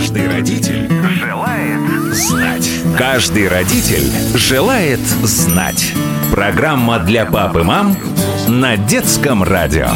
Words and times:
Каждый 0.00 0.28
родитель 0.28 0.88
желает 1.18 2.14
знать. 2.14 2.70
Каждый 2.96 3.48
родитель 3.48 4.10
желает 4.34 4.98
знать. 5.00 5.92
Программа 6.32 7.00
для 7.00 7.26
пап 7.26 7.54
и 7.58 7.62
мам 7.62 7.94
на 8.48 8.78
детском 8.78 9.42
радио. 9.42 9.90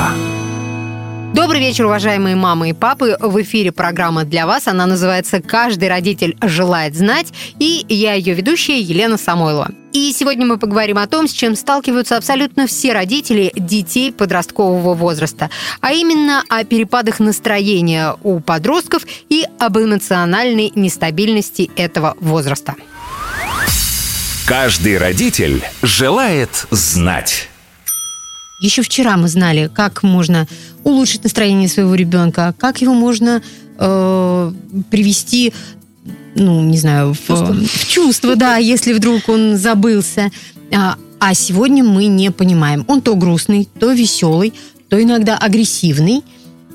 Добрый 1.32 1.58
вечер, 1.58 1.86
уважаемые 1.86 2.36
мамы 2.36 2.68
и 2.68 2.72
папы. 2.74 3.16
В 3.18 3.40
эфире 3.40 3.72
программа 3.72 4.24
для 4.24 4.46
вас. 4.46 4.68
Она 4.68 4.84
называется 4.84 5.40
«Каждый 5.40 5.88
родитель 5.88 6.36
желает 6.42 6.94
знать». 6.94 7.32
И 7.58 7.86
я 7.88 8.12
ее 8.12 8.34
ведущая 8.34 8.80
Елена 8.80 9.16
Самойлова. 9.16 9.70
И 9.94 10.12
сегодня 10.12 10.44
мы 10.44 10.58
поговорим 10.58 10.98
о 10.98 11.06
том, 11.06 11.28
с 11.28 11.32
чем 11.32 11.54
сталкиваются 11.54 12.16
абсолютно 12.16 12.66
все 12.66 12.92
родители 12.92 13.52
детей 13.54 14.10
подросткового 14.12 14.92
возраста, 14.92 15.50
а 15.80 15.92
именно 15.92 16.42
о 16.48 16.64
перепадах 16.64 17.20
настроения 17.20 18.16
у 18.24 18.40
подростков 18.40 19.06
и 19.28 19.46
об 19.60 19.78
эмоциональной 19.78 20.72
нестабильности 20.74 21.70
этого 21.76 22.16
возраста. 22.18 22.74
Каждый 24.46 24.98
родитель 24.98 25.62
желает 25.80 26.66
знать. 26.72 27.48
Еще 28.60 28.82
вчера 28.82 29.16
мы 29.16 29.28
знали, 29.28 29.70
как 29.72 30.02
можно 30.02 30.48
улучшить 30.82 31.22
настроение 31.22 31.68
своего 31.68 31.94
ребенка, 31.94 32.52
как 32.58 32.82
его 32.82 32.94
можно 32.94 33.42
э, 33.78 34.52
привести, 34.90 35.52
ну, 36.34 36.62
не 36.62 36.78
знаю, 36.78 37.14
в 37.14 37.26
чувство, 37.26 37.54
в 37.54 37.88
чувство 37.88 38.36
да, 38.36 38.56
если 38.56 38.92
вдруг 38.92 39.28
он 39.28 39.56
забылся. 39.56 40.30
А, 40.72 40.96
а 41.20 41.34
сегодня 41.34 41.84
мы 41.84 42.06
не 42.06 42.30
понимаем. 42.30 42.84
Он 42.88 43.00
то 43.00 43.14
грустный, 43.14 43.68
то 43.78 43.92
веселый, 43.92 44.52
то 44.88 45.02
иногда 45.02 45.36
агрессивный. 45.38 46.22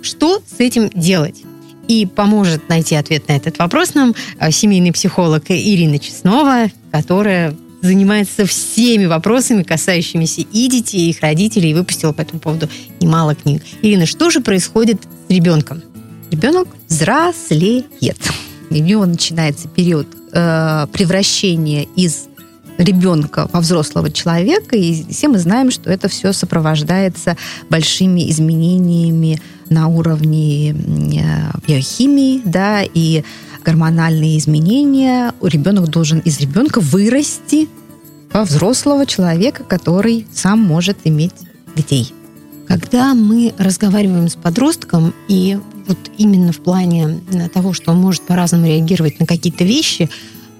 Что 0.02 0.40
с 0.40 0.60
этим 0.60 0.90
делать? 0.90 1.44
И 1.88 2.06
поможет 2.06 2.70
найти 2.70 2.96
ответ 2.96 3.28
на 3.28 3.34
этот 3.34 3.58
вопрос 3.58 3.96
нам 3.96 4.16
э, 4.40 4.52
семейный 4.52 4.92
психолог 4.92 5.44
Ирина 5.50 6.00
Чеснова, 6.00 6.68
которая 6.92 7.56
занимается 7.82 8.46
всеми 8.46 9.06
вопросами, 9.06 9.64
касающимися 9.64 10.42
и 10.42 10.68
детей, 10.68 11.08
и 11.08 11.10
их 11.12 11.22
родителей, 11.22 11.72
и 11.72 11.74
выпустила 11.74 12.12
по 12.12 12.22
этому 12.22 12.40
поводу 12.40 12.70
немало 13.00 13.36
книг. 13.36 13.64
Ирина, 13.82 14.06
что 14.06 14.30
же 14.30 14.42
происходит 14.42 15.02
с 15.28 15.32
ребенком? 15.32 15.82
Ребенок 16.32 16.68
взрослеет. 16.88 18.18
У 18.70 18.74
него 18.76 19.06
начинается 19.06 19.68
период 19.68 20.08
э, 20.32 20.88
превращения 20.92 21.88
из 21.96 22.28
ребенка 22.78 23.50
во 23.52 23.60
взрослого 23.60 24.10
человека, 24.10 24.78
и 24.78 25.04
все 25.12 25.28
мы 25.28 25.38
знаем, 25.40 25.70
что 25.70 25.90
это 25.90 26.08
все 26.08 26.32
сопровождается 26.32 27.36
большими 27.70 28.30
изменениями 28.32 29.42
на 29.70 29.88
уровне 29.88 30.72
э, 30.72 30.76
биохимии, 31.68 32.42
да, 32.46 32.82
и 32.84 33.24
гормональные 33.64 34.38
изменения. 34.38 35.34
Ребенок 35.42 35.90
должен 35.90 36.20
из 36.20 36.40
ребенка 36.40 36.80
вырасти 36.80 37.68
во 38.32 38.46
взрослого 38.46 39.06
человека, 39.06 39.64
который 39.64 40.26
сам 40.34 40.60
может 40.60 40.98
иметь 41.04 41.34
детей. 41.76 42.14
Когда 42.68 43.14
мы 43.16 43.54
разговариваем 43.58 44.30
с 44.30 44.36
подростком, 44.36 45.14
и 45.28 45.60
вот 45.90 45.98
именно 46.18 46.54
в 46.54 46.60
плане 46.60 47.20
того, 47.54 47.74
что 47.74 47.92
он 47.92 48.00
может 48.00 48.22
по-разному 48.22 48.68
реагировать 48.68 49.20
на 49.20 49.26
какие-то 49.26 49.66
вещи, 49.66 50.10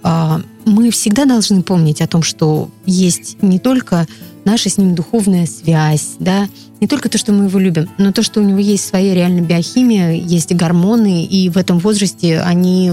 а, 0.04 0.42
мы 0.66 0.92
всегда 0.92 1.26
должны 1.26 1.62
помнить 1.62 2.02
о 2.02 2.08
том, 2.08 2.24
что 2.24 2.70
есть 2.86 3.42
не 3.42 3.60
только 3.60 4.08
наша 4.46 4.70
с 4.70 4.78
ним 4.78 4.96
духовная 4.96 5.46
связь, 5.46 6.16
да, 6.20 6.48
не 6.82 6.88
только 6.88 7.10
то, 7.10 7.18
что 7.18 7.34
мы 7.34 7.46
его 7.46 7.60
любим, 7.60 7.90
но 7.98 8.12
то, 8.12 8.24
что 8.24 8.40
у 8.40 8.44
него 8.44 8.60
есть 8.60 8.88
своя 8.88 9.14
реальная 9.14 9.42
биохимия, 9.42 10.14
есть 10.14 10.54
гормоны, 10.54 11.26
и 11.26 11.50
в 11.50 11.58
этом 11.58 11.80
возрасте 11.80 12.40
они 12.42 12.92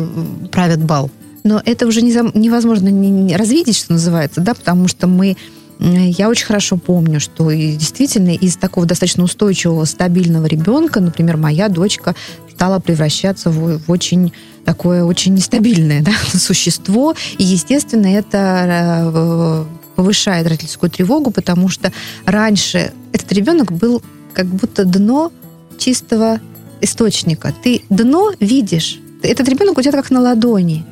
правят 0.50 0.84
бал. 0.84 1.11
Но 1.45 1.62
это 1.65 1.87
уже 1.87 2.03
невозможно 2.03 2.89
не 2.89 3.37
развидеть, 3.37 3.77
что 3.77 3.93
называется, 3.93 4.41
да, 4.41 4.55
потому 4.55 4.89
что 4.89 5.06
мы 5.06 5.37
я 5.78 6.28
очень 6.28 6.46
хорошо 6.46 6.76
помню, 6.76 7.20
что 7.20 7.50
действительно 7.50 8.31
из 8.31 8.56
такого 8.56 8.87
достаточно 8.87 9.25
устойчивого, 9.25 9.84
стабильного 9.84 10.47
ребенка, 10.47 11.00
например, 11.00 11.37
моя 11.37 11.69
дочка 11.69 12.14
стала 12.50 12.78
превращаться 12.78 13.50
в, 13.50 13.78
в 13.78 13.91
очень 13.91 14.32
такое 14.65 15.04
очень 15.04 15.34
нестабильное 15.34 16.03
да, 16.03 16.12
существо. 16.38 17.15
И, 17.38 17.44
естественно, 17.44 18.06
это 18.06 19.12
э, 19.15 19.65
повышает 19.94 20.47
родительскую 20.47 20.91
тревогу, 20.91 21.31
потому 21.31 21.69
что 21.69 21.92
раньше 22.25 22.92
этот 23.12 23.31
ребенок 23.32 23.72
был 23.72 24.03
как 24.32 24.47
будто 24.47 24.84
дно 24.84 25.32
чистого 25.78 26.41
источника. 26.81 27.54
Ты 27.62 27.82
дно 27.91 28.32
видишь, 28.41 28.98
этот 29.22 29.48
ребенок 29.48 29.78
у 29.78 29.82
тебя 29.82 29.92
как 29.92 30.10
на 30.10 30.20
ладони. 30.20 30.84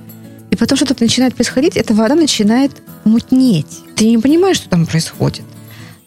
И 0.51 0.57
потом 0.57 0.77
что-то 0.77 1.03
начинает 1.03 1.35
происходить, 1.35 1.77
эта 1.77 1.95
вода 1.95 2.15
начинает 2.15 2.71
мутнеть. 3.05 3.81
Ты 3.97 4.11
не 4.11 4.19
понимаешь, 4.19 4.57
что 4.57 4.69
там 4.69 4.87
происходит. 4.87 5.45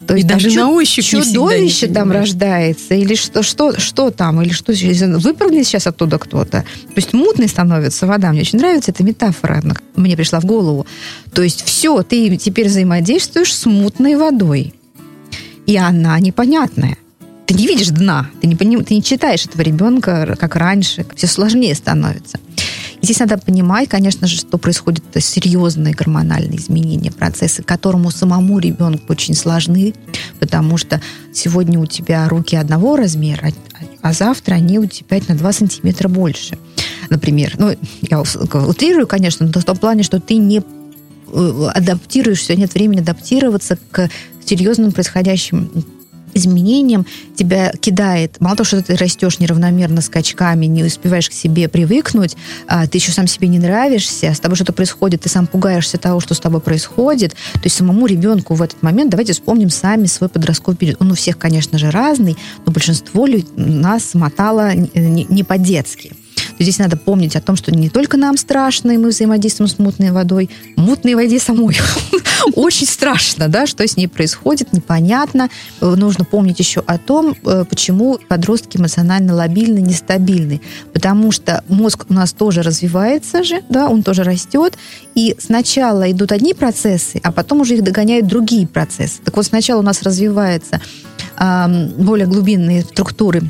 То 0.08 0.14
есть 0.14 0.24
и 0.24 0.28
даже 0.28 0.50
на 0.52 0.70
ощупь 0.70 1.04
чудовище 1.04 1.86
там 1.86 2.10
рождается, 2.10 2.94
или 2.94 3.14
что, 3.14 3.42
что, 3.42 3.78
что 3.78 4.10
там, 4.10 4.40
или 4.40 4.48
что 4.48 4.72
выпрыгнет 5.18 5.66
сейчас 5.66 5.86
оттуда 5.86 6.18
кто-то. 6.18 6.62
То 6.62 6.96
есть 6.96 7.12
мутной 7.12 7.46
становится 7.46 8.06
вода. 8.06 8.30
Мне 8.30 8.40
очень 8.40 8.58
нравится 8.58 8.90
эта 8.90 9.04
метафора, 9.04 9.60
она 9.62 9.74
мне 9.96 10.16
пришла 10.16 10.40
в 10.40 10.46
голову. 10.46 10.86
То 11.34 11.42
есть 11.42 11.62
все, 11.62 12.02
ты 12.02 12.38
теперь 12.38 12.68
взаимодействуешь 12.68 13.54
с 13.54 13.66
мутной 13.66 14.16
водой. 14.16 14.72
И 15.66 15.76
она 15.76 16.18
непонятная. 16.20 16.96
Ты 17.44 17.52
не 17.52 17.66
видишь 17.66 17.88
дна, 17.88 18.30
ты 18.40 18.46
не, 18.46 18.56
ты 18.56 18.94
не 18.94 19.02
читаешь 19.02 19.44
этого 19.44 19.60
ребенка, 19.60 20.36
как 20.40 20.56
раньше. 20.56 21.04
Все 21.16 21.26
сложнее 21.26 21.74
становится. 21.74 22.40
Здесь 23.02 23.20
надо 23.20 23.38
понимать, 23.38 23.88
конечно 23.88 24.26
же, 24.26 24.36
что 24.36 24.58
происходят 24.58 25.04
серьезные 25.18 25.94
гормональные 25.94 26.58
изменения, 26.58 27.10
процессы, 27.10 27.62
которому 27.62 28.10
самому 28.10 28.58
ребенку 28.58 29.04
очень 29.12 29.34
сложны, 29.34 29.94
потому 30.40 30.76
что 30.76 31.00
сегодня 31.32 31.78
у 31.78 31.86
тебя 31.86 32.28
руки 32.28 32.56
одного 32.56 32.96
размера, 32.96 33.52
а 34.02 34.12
завтра 34.12 34.54
они 34.54 34.78
у 34.78 34.86
тебя 34.86 35.20
на 35.28 35.34
2 35.36 35.52
сантиметра 35.52 36.08
больше. 36.08 36.58
Например, 37.10 37.54
ну, 37.58 37.76
я 38.02 38.20
утрирую, 38.20 39.06
конечно, 39.06 39.46
но 39.46 39.60
в 39.60 39.64
том 39.64 39.76
плане, 39.76 40.02
что 40.02 40.20
ты 40.20 40.36
не 40.36 40.62
э, 41.32 41.68
адаптируешься, 41.74 42.54
нет 42.54 42.74
времени 42.74 43.00
адаптироваться 43.00 43.78
к 43.90 44.10
серьезным 44.44 44.92
происходящим 44.92 45.70
изменениям 46.38 47.06
тебя 47.36 47.72
кидает, 47.72 48.36
мало 48.40 48.56
того, 48.56 48.64
что 48.64 48.82
ты 48.82 48.96
растешь 48.96 49.38
неравномерно 49.38 50.00
скачками, 50.00 50.66
не 50.66 50.84
успеваешь 50.84 51.28
к 51.28 51.32
себе 51.32 51.68
привыкнуть, 51.68 52.36
а 52.66 52.86
ты 52.86 52.98
еще 52.98 53.12
сам 53.12 53.26
себе 53.26 53.48
не 53.48 53.58
нравишься, 53.58 54.32
с 54.32 54.40
тобой 54.40 54.56
что-то 54.56 54.72
происходит, 54.72 55.22
ты 55.22 55.28
сам 55.28 55.46
пугаешься 55.46 55.98
того, 55.98 56.20
что 56.20 56.34
с 56.34 56.40
тобой 56.40 56.60
происходит. 56.60 57.32
То 57.54 57.64
есть 57.64 57.76
самому 57.76 58.06
ребенку 58.06 58.54
в 58.54 58.62
этот 58.62 58.82
момент, 58.82 59.10
давайте 59.10 59.32
вспомним 59.32 59.70
сами 59.70 60.06
свой 60.06 60.28
подростковый 60.28 60.76
период. 60.76 60.96
Он 61.00 61.12
у 61.12 61.14
всех, 61.14 61.38
конечно 61.38 61.78
же, 61.78 61.90
разный, 61.90 62.36
но 62.64 62.72
большинство 62.72 63.26
нас 63.56 64.14
мотало 64.14 64.72
не 64.74 65.44
по-детски. 65.44 66.12
Здесь 66.58 66.78
надо 66.78 66.96
помнить 66.96 67.36
о 67.36 67.40
том, 67.40 67.56
что 67.56 67.74
не 67.74 67.88
только 67.88 68.16
нам 68.16 68.36
страшно, 68.36 68.92
и 68.92 68.96
мы 68.96 69.08
взаимодействуем 69.08 69.68
с 69.68 69.78
мутной 69.78 70.10
водой, 70.10 70.50
мутной 70.76 71.14
воде 71.14 71.38
самой 71.38 71.76
очень 72.54 72.86
страшно, 72.86 73.48
да, 73.48 73.66
что 73.66 73.86
с 73.86 73.96
ней 73.96 74.08
происходит, 74.08 74.72
непонятно. 74.72 75.48
Нужно 75.80 76.24
помнить 76.24 76.58
еще 76.58 76.82
о 76.86 76.98
том, 76.98 77.34
э, 77.44 77.64
почему 77.68 78.18
подростки 78.28 78.76
эмоционально 78.76 79.34
лобильны, 79.34 79.78
нестабильны. 79.78 80.60
Потому 80.92 81.30
что 81.32 81.62
мозг 81.68 82.06
у 82.08 82.12
нас 82.12 82.32
тоже 82.32 82.62
развивается 82.62 83.44
же, 83.44 83.62
да, 83.68 83.88
он 83.88 84.02
тоже 84.02 84.22
растет, 84.24 84.76
и 85.14 85.36
сначала 85.38 86.10
идут 86.10 86.32
одни 86.32 86.54
процессы, 86.54 87.20
а 87.22 87.32
потом 87.32 87.60
уже 87.60 87.76
их 87.76 87.84
догоняют 87.84 88.26
другие 88.26 88.66
процессы. 88.66 89.20
Так 89.24 89.36
вот, 89.36 89.46
сначала 89.46 89.80
у 89.80 89.84
нас 89.84 90.02
развивается 90.02 90.80
более 91.38 92.26
глубинные 92.26 92.82
структуры 92.82 93.42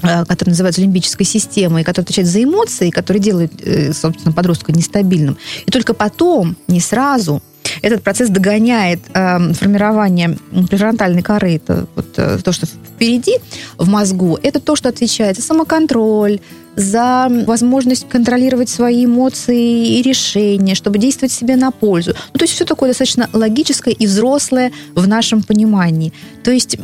который 0.00 0.50
называется 0.50 0.80
лимбической 0.80 1.26
системой, 1.26 1.84
который 1.84 2.04
отвечает 2.04 2.28
за 2.28 2.42
эмоции, 2.42 2.90
который 2.90 3.18
делает, 3.18 3.52
э, 3.62 3.92
собственно, 3.92 4.32
подростка 4.32 4.72
нестабильным. 4.72 5.36
И 5.66 5.70
только 5.70 5.94
потом, 5.94 6.56
не 6.68 6.80
сразу, 6.80 7.42
этот 7.82 8.02
процесс 8.02 8.30
догоняет 8.30 9.00
э, 9.12 9.52
формирование 9.52 10.38
префронтальной 10.68 11.22
коры, 11.22 11.56
это 11.56 11.86
вот, 11.94 12.06
э, 12.16 12.38
то, 12.42 12.52
что 12.52 12.66
впереди 12.66 13.38
в 13.76 13.88
мозгу, 13.88 14.38
это 14.42 14.60
то, 14.60 14.76
что 14.76 14.88
отвечает 14.88 15.36
за 15.36 15.42
самоконтроль, 15.42 16.40
за 16.76 17.28
возможность 17.46 18.08
контролировать 18.08 18.68
свои 18.68 19.06
эмоции 19.06 19.98
и 19.98 20.02
решения, 20.02 20.74
чтобы 20.74 20.98
действовать 20.98 21.32
себе 21.32 21.56
на 21.56 21.70
пользу. 21.70 22.14
Ну, 22.32 22.38
то 22.38 22.44
есть 22.44 22.54
все 22.54 22.64
такое 22.64 22.90
достаточно 22.90 23.28
логическое 23.32 23.92
и 23.92 24.06
взрослое 24.06 24.72
в 24.94 25.08
нашем 25.08 25.42
понимании. 25.42 26.12
То 26.44 26.50
есть 26.50 26.76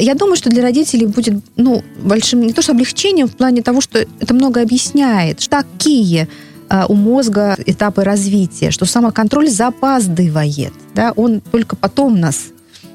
я 0.00 0.14
думаю, 0.14 0.36
что 0.36 0.50
для 0.50 0.62
родителей 0.62 1.06
будет 1.06 1.42
ну, 1.56 1.82
большим 2.02 2.42
не 2.42 2.52
то 2.52 2.62
что 2.62 2.72
облегчением 2.72 3.28
в 3.28 3.36
плане 3.36 3.62
того, 3.62 3.80
что 3.80 3.98
это 3.98 4.34
много 4.34 4.60
объясняет. 4.60 5.40
Что 5.40 5.62
такие 5.62 6.28
а, 6.68 6.86
у 6.86 6.94
мозга 6.94 7.56
этапы 7.66 8.04
развития, 8.04 8.70
что 8.70 8.84
самоконтроль 8.84 9.48
запаздывает, 9.48 10.72
да, 10.94 11.12
он 11.16 11.40
только 11.40 11.76
потом 11.76 12.20
нас 12.20 12.52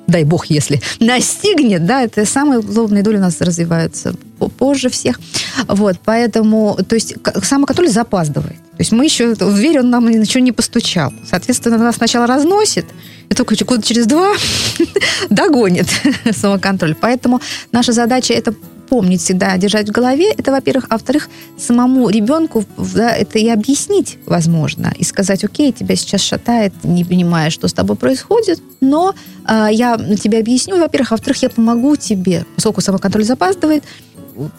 дай 0.08 0.24
бог, 0.24 0.48
если 0.48 0.82
настигнет, 1.00 1.86
да, 1.86 2.04
это 2.04 2.26
самые 2.26 2.62
злобные 2.62 3.04
доли 3.04 3.18
у 3.18 3.22
нас 3.22 3.42
развиваются 3.42 4.16
позже 4.58 4.90
всех. 4.90 5.20
Вот, 5.68 5.98
поэтому, 6.04 6.78
то 6.88 6.96
есть, 6.96 7.16
самоконтроль 7.44 7.90
запаздывает. 7.90 8.58
То 8.58 8.82
есть 8.82 8.92
мы 8.92 9.06
еще, 9.06 9.34
в 9.34 9.56
дверь 9.56 9.80
он 9.80 9.90
нам 9.90 10.10
ничего 10.10 10.44
не 10.44 10.52
постучал. 10.52 11.14
Соответственно, 11.30 11.78
нас 11.78 11.96
сначала 11.96 12.28
разносит, 12.28 12.86
и 13.30 13.34
только 13.34 13.56
года 13.66 13.82
через 13.82 14.06
два 14.06 14.34
догонит 15.30 15.88
самоконтроль. 16.32 16.96
Поэтому 17.00 17.42
наша 17.72 17.94
задача 17.94 18.34
это 18.34 18.54
помнить 18.88 19.22
всегда, 19.22 19.58
держать 19.58 19.90
в 19.90 19.92
голове, 19.92 20.32
это, 20.32 20.52
во-первых. 20.52 20.86
А 20.90 20.96
во-вторых, 20.96 21.30
самому 21.58 22.10
ребенку 22.10 22.66
да, 22.78 23.12
это 23.12 23.40
и 23.40 23.48
объяснить 23.50 24.18
возможно. 24.26 24.94
И 24.98 25.04
сказать, 25.04 25.44
окей, 25.44 25.72
тебя 25.72 25.96
сейчас 25.96 26.22
шатает, 26.22 26.74
не 26.84 27.04
понимая, 27.04 27.50
что 27.50 27.68
с 27.68 27.74
тобой 27.74 27.96
происходит, 27.96 28.62
но 28.82 29.14
э, 29.48 29.68
я 29.72 29.98
тебе 29.98 30.40
объясню, 30.40 30.78
во-первых. 30.78 31.12
А 31.12 31.16
во-вторых, 31.16 31.42
я 31.44 31.50
помогу 31.50 31.96
тебе, 31.96 32.46
поскольку 32.56 32.82
самоконтроль 32.82 33.24
запаздывает, 33.24 33.84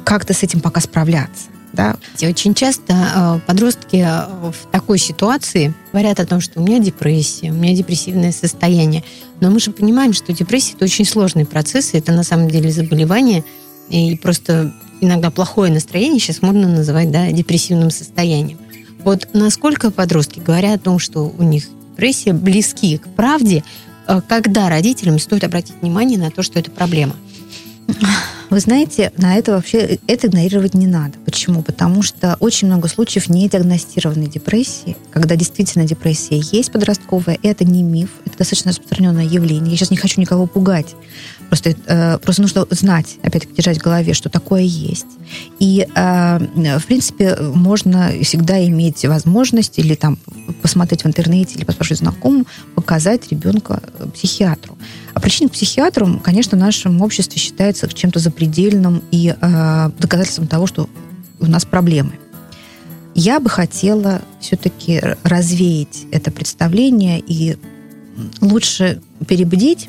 как-то 0.04 0.32
с 0.32 0.42
этим 0.42 0.60
пока 0.60 0.80
справляться. 0.80 1.46
Да. 1.72 1.96
Очень 2.22 2.54
часто 2.54 2.94
э, 2.94 3.40
подростки 3.46 3.96
э, 3.96 4.50
в 4.50 4.70
такой 4.72 4.98
ситуации 4.98 5.74
говорят 5.92 6.20
о 6.20 6.26
том, 6.26 6.40
что 6.40 6.60
у 6.60 6.64
меня 6.64 6.78
депрессия, 6.78 7.50
у 7.50 7.54
меня 7.54 7.76
депрессивное 7.76 8.32
состояние. 8.32 9.04
Но 9.40 9.50
мы 9.50 9.60
же 9.60 9.70
понимаем, 9.70 10.14
что 10.14 10.32
депрессия 10.32 10.72
это 10.74 10.86
очень 10.86 11.04
сложный 11.04 11.44
процесс, 11.44 11.92
и 11.92 11.98
это 11.98 12.12
на 12.12 12.22
самом 12.22 12.48
деле 12.48 12.70
заболевание, 12.70 13.44
и 13.88 14.16
просто 14.16 14.72
иногда 15.00 15.30
плохое 15.30 15.72
настроение 15.72 16.20
сейчас 16.20 16.42
модно 16.42 16.68
называть 16.68 17.10
да, 17.10 17.30
депрессивным 17.30 17.90
состоянием. 17.90 18.58
Вот 19.04 19.28
насколько 19.32 19.90
подростки 19.90 20.40
говорят 20.40 20.80
о 20.80 20.84
том, 20.84 20.98
что 20.98 21.32
у 21.38 21.42
них 21.42 21.68
депрессия, 21.92 22.32
близки 22.32 22.98
к 22.98 23.08
правде, 23.08 23.62
э, 24.08 24.20
когда 24.26 24.68
родителям 24.68 25.18
стоит 25.18 25.44
обратить 25.44 25.76
внимание 25.80 26.18
на 26.18 26.30
то, 26.30 26.42
что 26.42 26.58
это 26.58 26.70
проблема? 26.70 27.14
Вы 28.50 28.60
знаете, 28.60 29.12
на 29.16 29.36
это 29.36 29.52
вообще 29.52 29.98
это 30.06 30.28
игнорировать 30.28 30.74
не 30.74 30.86
надо. 30.86 31.18
Почему? 31.24 31.62
Потому 31.62 32.02
что 32.02 32.36
очень 32.38 32.68
много 32.68 32.86
случаев 32.88 33.28
не 33.28 33.48
диагностированной 33.48 34.28
депрессии, 34.28 34.96
когда 35.10 35.34
действительно 35.34 35.84
депрессия 35.84 36.40
есть 36.52 36.70
подростковая, 36.70 37.38
это 37.42 37.64
не 37.64 37.82
миф, 37.82 38.10
это 38.24 38.38
достаточно 38.38 38.70
распространенное 38.70 39.24
явление. 39.24 39.72
Я 39.72 39.76
сейчас 39.76 39.90
не 39.90 39.96
хочу 39.96 40.20
никого 40.20 40.46
пугать. 40.46 40.94
Просто, 41.48 41.74
э, 41.86 42.18
просто 42.18 42.42
нужно 42.42 42.66
знать, 42.70 43.18
опять-таки, 43.22 43.54
держать 43.54 43.78
в 43.78 43.82
голове, 43.82 44.14
что 44.14 44.28
такое 44.28 44.62
есть. 44.62 45.06
И, 45.58 45.86
э, 45.94 46.78
в 46.78 46.86
принципе, 46.86 47.36
можно 47.40 48.10
всегда 48.22 48.64
иметь 48.66 49.04
возможность 49.04 49.78
или 49.78 49.94
там 49.94 50.18
посмотреть 50.62 51.04
в 51.04 51.06
интернете, 51.06 51.54
или 51.54 51.64
поспрашивать 51.64 52.00
знакомым, 52.00 52.46
показать 52.74 53.30
ребенка 53.30 53.80
э, 53.98 54.08
психиатру. 54.14 54.76
А 55.14 55.20
причина 55.20 55.48
к 55.48 55.52
психиатру, 55.52 56.20
конечно, 56.22 56.56
в 56.58 56.60
нашем 56.60 57.00
обществе 57.00 57.40
считается 57.40 57.88
чем-то 57.88 58.18
запредельным 58.18 59.02
и 59.10 59.34
э, 59.40 59.90
доказательством 59.98 60.48
того, 60.48 60.66
что 60.66 60.88
у 61.38 61.46
нас 61.46 61.64
проблемы. 61.64 62.12
Я 63.14 63.40
бы 63.40 63.48
хотела 63.48 64.20
все-таки 64.40 65.00
развеять 65.22 66.04
это 66.10 66.30
представление 66.30 67.18
и 67.18 67.56
лучше 68.40 69.00
перебдеть, 69.26 69.88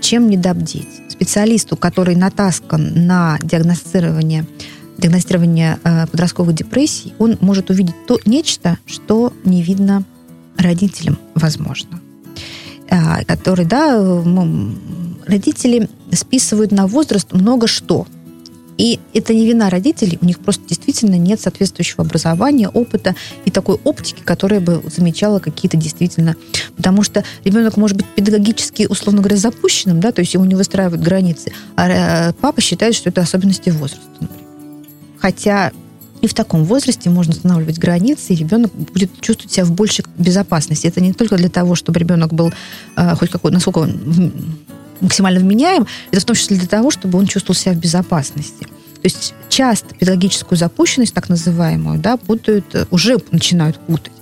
чем 0.00 0.28
недобдеть. 0.28 0.88
Специалисту, 1.08 1.76
который 1.76 2.16
натаскан 2.16 3.06
на 3.06 3.38
диагностирование, 3.42 4.46
диагностирование 4.98 5.78
э, 5.82 6.06
подростковой 6.06 6.54
депрессии, 6.54 7.14
он 7.18 7.38
может 7.40 7.70
увидеть 7.70 8.06
то 8.06 8.18
нечто, 8.24 8.78
что 8.86 9.32
не 9.44 9.62
видно 9.62 10.04
родителям, 10.56 11.18
возможно. 11.34 12.00
А, 12.90 13.24
который, 13.24 13.66
да, 13.66 14.22
родители 15.26 15.88
списывают 16.12 16.72
на 16.72 16.86
возраст 16.86 17.32
много 17.32 17.66
что. 17.66 18.06
И 18.78 19.00
это 19.12 19.34
не 19.34 19.46
вина 19.46 19.68
родителей, 19.68 20.18
у 20.22 20.24
них 20.24 20.38
просто 20.38 20.62
действительно 20.66 21.16
нет 21.16 21.40
соответствующего 21.40 22.04
образования, 22.04 22.68
опыта 22.68 23.14
и 23.44 23.50
такой 23.50 23.76
оптики, 23.84 24.22
которая 24.22 24.60
бы 24.60 24.82
замечала 24.96 25.40
какие-то 25.40 25.76
действительно... 25.76 26.36
Потому 26.76 27.02
что 27.02 27.24
ребенок 27.44 27.76
может 27.76 27.96
быть 27.96 28.06
педагогически, 28.06 28.86
условно 28.88 29.20
говоря, 29.20 29.36
запущенным, 29.36 30.00
да, 30.00 30.12
то 30.12 30.20
есть 30.20 30.32
ему 30.32 30.44
не 30.44 30.54
выстраивают 30.54 31.02
границы, 31.02 31.52
а 31.74 31.88
э, 32.30 32.32
папа 32.40 32.60
считает, 32.60 32.94
что 32.94 33.10
это 33.10 33.20
особенности 33.20 33.70
возраста, 33.70 34.06
например. 34.20 34.44
Хотя 35.18 35.72
и 36.20 36.26
в 36.28 36.34
таком 36.34 36.64
возрасте 36.64 37.10
можно 37.10 37.32
устанавливать 37.32 37.78
границы, 37.78 38.32
и 38.32 38.36
ребенок 38.36 38.72
будет 38.74 39.20
чувствовать 39.20 39.52
себя 39.52 39.64
в 39.64 39.72
большей 39.72 40.04
безопасности. 40.16 40.86
Это 40.86 41.00
не 41.00 41.12
только 41.12 41.36
для 41.36 41.48
того, 41.48 41.74
чтобы 41.74 41.98
ребенок 41.98 42.32
был 42.32 42.52
э, 42.96 43.14
хоть 43.16 43.30
какой, 43.30 43.50
насколько 43.50 43.78
он 43.78 44.32
максимально 45.00 45.40
вменяем, 45.40 45.86
это 46.10 46.20
в 46.20 46.24
том 46.24 46.36
числе 46.36 46.56
для 46.56 46.68
того, 46.68 46.90
чтобы 46.90 47.18
он 47.18 47.26
чувствовал 47.26 47.56
себя 47.56 47.72
в 47.72 47.78
безопасности. 47.78 48.64
То 48.64 49.04
есть 49.04 49.34
часто 49.48 49.94
педагогическую 49.94 50.58
запущенность, 50.58 51.14
так 51.14 51.28
называемую, 51.28 51.98
да, 51.98 52.16
путают, 52.16 52.74
э, 52.74 52.86
уже 52.90 53.18
начинают 53.30 53.78
путать. 53.78 54.12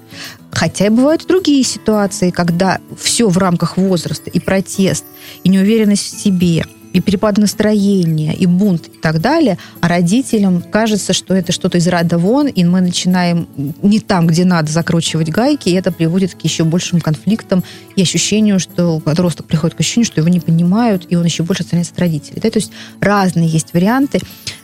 Хотя 0.50 0.86
и 0.86 0.90
бывают 0.90 1.24
и 1.24 1.26
другие 1.26 1.64
ситуации, 1.64 2.30
когда 2.30 2.78
все 2.98 3.28
в 3.28 3.38
рамках 3.38 3.76
возраста, 3.76 4.30
и 4.30 4.38
протест, 4.38 5.04
и 5.44 5.48
неуверенность 5.48 6.14
в 6.14 6.20
себе– 6.20 6.64
и 6.96 7.00
перепад 7.00 7.36
настроения, 7.36 8.34
и 8.34 8.46
бунт 8.46 8.88
и 8.88 8.98
так 9.02 9.20
далее, 9.20 9.58
а 9.82 9.88
родителям 9.88 10.62
кажется, 10.62 11.12
что 11.12 11.34
это 11.34 11.52
что-то 11.52 11.76
из 11.76 11.86
рада 11.88 12.16
вон, 12.16 12.46
и 12.46 12.64
мы 12.64 12.80
начинаем 12.80 13.46
не 13.82 14.00
там, 14.00 14.26
где 14.26 14.46
надо 14.46 14.72
закручивать 14.72 15.28
гайки, 15.28 15.68
и 15.68 15.74
это 15.74 15.92
приводит 15.92 16.34
к 16.34 16.40
еще 16.40 16.64
большим 16.64 17.02
конфликтам 17.02 17.62
и 17.96 18.02
ощущению, 18.02 18.58
что 18.58 18.98
подросток 19.00 19.44
приходит 19.44 19.76
к 19.76 19.80
ощущению, 19.80 20.06
что 20.06 20.22
его 20.22 20.30
не 20.30 20.40
понимают, 20.40 21.06
и 21.10 21.16
он 21.16 21.26
еще 21.26 21.42
больше 21.42 21.64
отстраняется 21.64 21.92
от 21.92 22.00
родителей. 22.00 22.40
Да? 22.42 22.48
То 22.48 22.60
есть 22.60 22.72
разные 22.98 23.46
есть 23.46 23.74
варианты. 23.74 24.20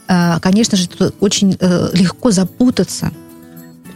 А, 0.09 0.41
конечно 0.41 0.79
же, 0.79 0.89
тут 0.89 1.15
очень 1.21 1.59
э, 1.61 1.91
легко 1.93 2.31
запутаться, 2.31 3.13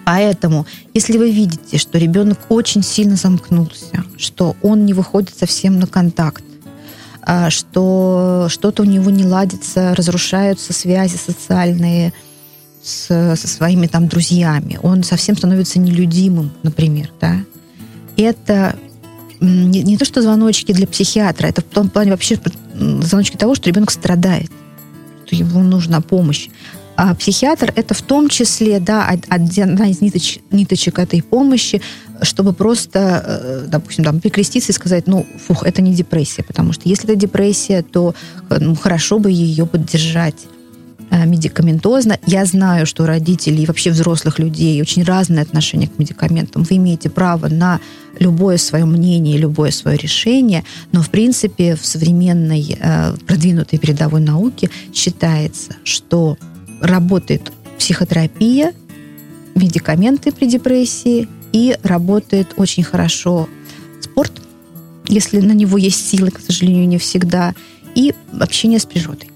Поэтому, 0.05 0.67
если 0.94 1.19
вы 1.19 1.33
видите, 1.33 1.79
что 1.79 1.99
ребенок 1.99 2.38
очень 2.49 2.85
сильно 2.85 3.17
замкнулся, 3.17 4.05
что 4.17 4.55
он 4.62 4.87
не 4.87 4.93
выходит 4.93 5.37
совсем 5.37 5.81
на 5.81 5.88
контакт, 5.88 6.44
что 7.50 8.46
что-то 8.49 8.82
у 8.82 8.87
него 8.87 9.11
не 9.11 9.25
ладится, 9.25 9.94
разрушаются 9.94 10.73
связи 10.73 11.17
социальные 11.17 12.12
с, 12.82 13.06
со 13.37 13.49
своими 13.49 13.88
там 13.88 14.06
друзьями. 14.06 14.78
Он 14.82 15.02
совсем 15.02 15.37
становится 15.37 15.78
нелюдимым, 15.78 16.52
например, 16.62 17.11
да. 17.20 17.40
Это 18.17 18.76
не, 19.40 19.82
не 19.82 19.96
то, 19.96 20.05
что 20.05 20.23
звоночки 20.23 20.73
для 20.73 20.87
психиатра, 20.87 21.49
это 21.49 21.61
в 21.61 21.64
том 21.64 21.88
плане 21.90 22.12
вообще 22.12 22.38
звоночки 22.75 23.37
того, 23.37 23.55
что 23.55 23.69
ребенок 23.69 23.90
страдает, 23.90 24.50
что 25.26 25.37
ему 25.37 25.62
нужна 25.62 26.00
помощь. 26.00 26.49
А 26.96 27.14
психиатр 27.14 27.73
это 27.76 27.93
в 27.93 28.00
том 28.00 28.28
числе, 28.28 28.81
да, 28.81 29.14
одна 29.28 29.88
из 29.88 30.00
ниточ, 30.00 30.38
ниточек 30.50 30.99
этой 30.99 31.23
помощи, 31.23 31.83
чтобы 32.23 32.52
просто, 32.52 33.23
э, 33.25 33.64
допустим, 33.68 34.04
там, 34.04 34.20
перекреститься 34.20 34.73
и 34.73 34.75
сказать, 34.75 35.06
ну, 35.06 35.26
фух, 35.46 35.64
это 35.64 35.82
не 35.82 35.94
депрессия, 35.94 36.42
потому 36.42 36.73
что 36.73 36.88
если 36.88 37.11
это 37.11 37.16
депрессия, 37.16 37.82
то 37.82 38.14
ну, 38.49 38.75
хорошо 38.75 39.18
бы 39.18 39.30
ее 39.30 39.66
поддержать 39.66 40.46
э, 41.11 41.26
медикаментозно. 41.26 42.18
Я 42.26 42.44
знаю, 42.44 42.87
что 42.87 43.06
родители 43.06 43.62
и 43.62 43.66
вообще 43.66 43.90
взрослых 43.90 44.38
людей 44.38 44.80
очень 44.80 45.04
разное 45.04 45.42
отношение 45.42 45.88
к 45.88 45.99
медикаментам. 45.99 46.62
Вы 46.62 46.76
имеете 46.76 47.11
право 47.11 47.49
на 47.49 47.80
любое 48.18 48.56
свое 48.56 48.85
мнение, 48.85 49.38
любое 49.38 49.70
свое 49.70 49.99
решение, 49.99 50.64
но 50.92 51.02
в 51.02 51.11
принципе 51.11 51.76
в 51.76 51.85
современной 51.85 52.76
э, 52.78 53.14
продвинутой 53.26 53.78
передовой 53.78 54.20
науке 54.20 54.70
считается, 54.94 55.76
что 55.85 56.38
работает 56.80 57.52
психотерапия, 57.78 58.73
медикаменты 59.54 60.32
при 60.32 60.46
депрессии 60.46 61.28
и 61.57 61.79
работает 61.83 62.49
очень 62.59 62.83
хорошо 62.83 63.49
спорт, 64.03 64.33
если 65.09 65.41
на 65.41 65.53
него 65.53 65.79
есть 65.79 66.07
силы, 66.07 66.31
к 66.31 66.39
сожалению, 66.39 66.87
не 66.87 66.99
всегда, 66.99 67.55
и 67.95 68.13
общение 68.39 68.79
с 68.79 68.85
природой. 68.85 69.31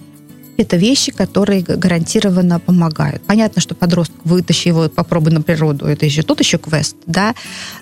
Это 0.58 0.76
вещи, 0.76 1.12
которые 1.12 1.62
гарантированно 1.62 2.60
помогают. 2.60 3.22
Понятно, 3.22 3.62
что 3.62 3.74
подросток, 3.74 4.16
вытащи 4.24 4.68
его, 4.68 4.90
попробуй 4.90 5.32
на 5.32 5.40
природу, 5.40 5.86
это 5.86 6.04
еще 6.04 6.22
тот 6.22 6.40
еще 6.40 6.58
квест, 6.58 6.94
да, 7.06 7.34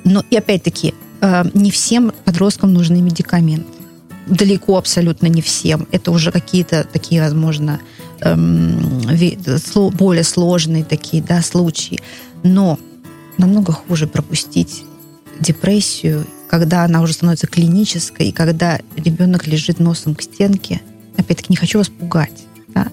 но 0.04 0.23
и 0.30 0.37
опять-таки 0.37 0.95
э, 1.21 1.45
не 1.54 1.73
всем 1.73 2.12
подросткам 2.25 2.73
нужны 2.73 3.02
медикаменты. 3.02 3.66
Далеко 4.28 4.76
абсолютно 4.76 5.26
не 5.26 5.42
всем. 5.42 5.88
Это 5.90 6.12
уже 6.12 6.30
какие-то 6.30 6.87
такие, 6.92 7.21
возможно, 7.23 7.80
эм, 8.21 9.00
более 9.95 10.23
сложные 10.23 10.85
такие 10.85 11.23
да, 11.23 11.42
случаи. 11.42 11.99
Но 12.45 12.78
намного 13.38 13.73
хуже 13.73 14.07
пропустить 14.07 14.85
депрессию, 15.40 16.26
когда 16.49 16.85
она 16.85 17.00
уже 17.00 17.12
становится 17.12 17.47
клинической, 17.47 18.28
и 18.28 18.33
когда 18.33 18.80
ребенок 18.97 19.47
лежит 19.47 19.78
носом 19.78 20.14
к 20.14 20.23
стенке. 20.23 20.80
Опять-таки, 21.16 21.47
не 21.50 21.57
хочу 21.57 21.78
вас 21.78 21.88
пугать. 21.88 22.45
Да? 22.68 22.88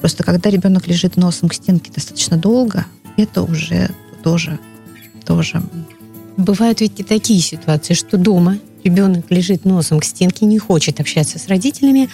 Просто 0.00 0.22
когда 0.22 0.50
ребенок 0.50 0.86
лежит 0.86 1.16
носом 1.16 1.48
к 1.48 1.54
стенке 1.54 1.90
достаточно 1.94 2.36
долго, 2.36 2.86
это 3.16 3.42
уже 3.42 3.90
тоже, 4.22 4.58
тоже 5.24 5.62
Бывают 6.38 6.80
ведь 6.80 7.00
и 7.00 7.02
такие 7.02 7.40
ситуации, 7.40 7.94
что 7.94 8.16
дома 8.16 8.58
ребенок 8.84 9.28
лежит 9.28 9.64
носом 9.64 9.98
к 9.98 10.04
стенке, 10.04 10.46
не 10.46 10.60
хочет 10.60 11.00
общаться 11.00 11.36
с 11.36 11.48
родителями, 11.48 12.08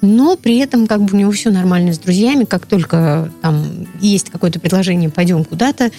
но 0.00 0.36
при 0.36 0.58
этом 0.58 0.86
как 0.86 1.02
бы 1.02 1.16
у 1.16 1.18
него 1.18 1.32
все 1.32 1.50
нормально 1.50 1.92
с 1.92 1.98
друзьями, 1.98 2.44
как 2.44 2.66
только 2.66 3.32
там 3.42 3.88
есть 4.00 4.30
какое-то 4.30 4.60
предложение, 4.60 5.10
пойдем 5.10 5.44
куда-то, 5.44 5.90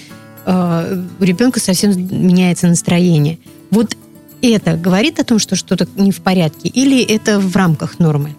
э, 0.45 1.03
у 1.19 1.23
ребенка 1.23 1.59
совсем 1.59 1.91
меняется 1.91 2.67
настроение. 2.67 3.39
Вот 3.71 3.95
это 4.41 4.77
говорит 4.77 5.19
о 5.19 5.23
том, 5.23 5.39
что 5.39 5.55
что-то 5.55 5.87
не 5.95 6.11
в 6.11 6.21
порядке, 6.21 6.69
или 6.69 7.03
это 7.03 7.39
в 7.39 7.55
рамках 7.55 7.99
нормы? 7.99 8.35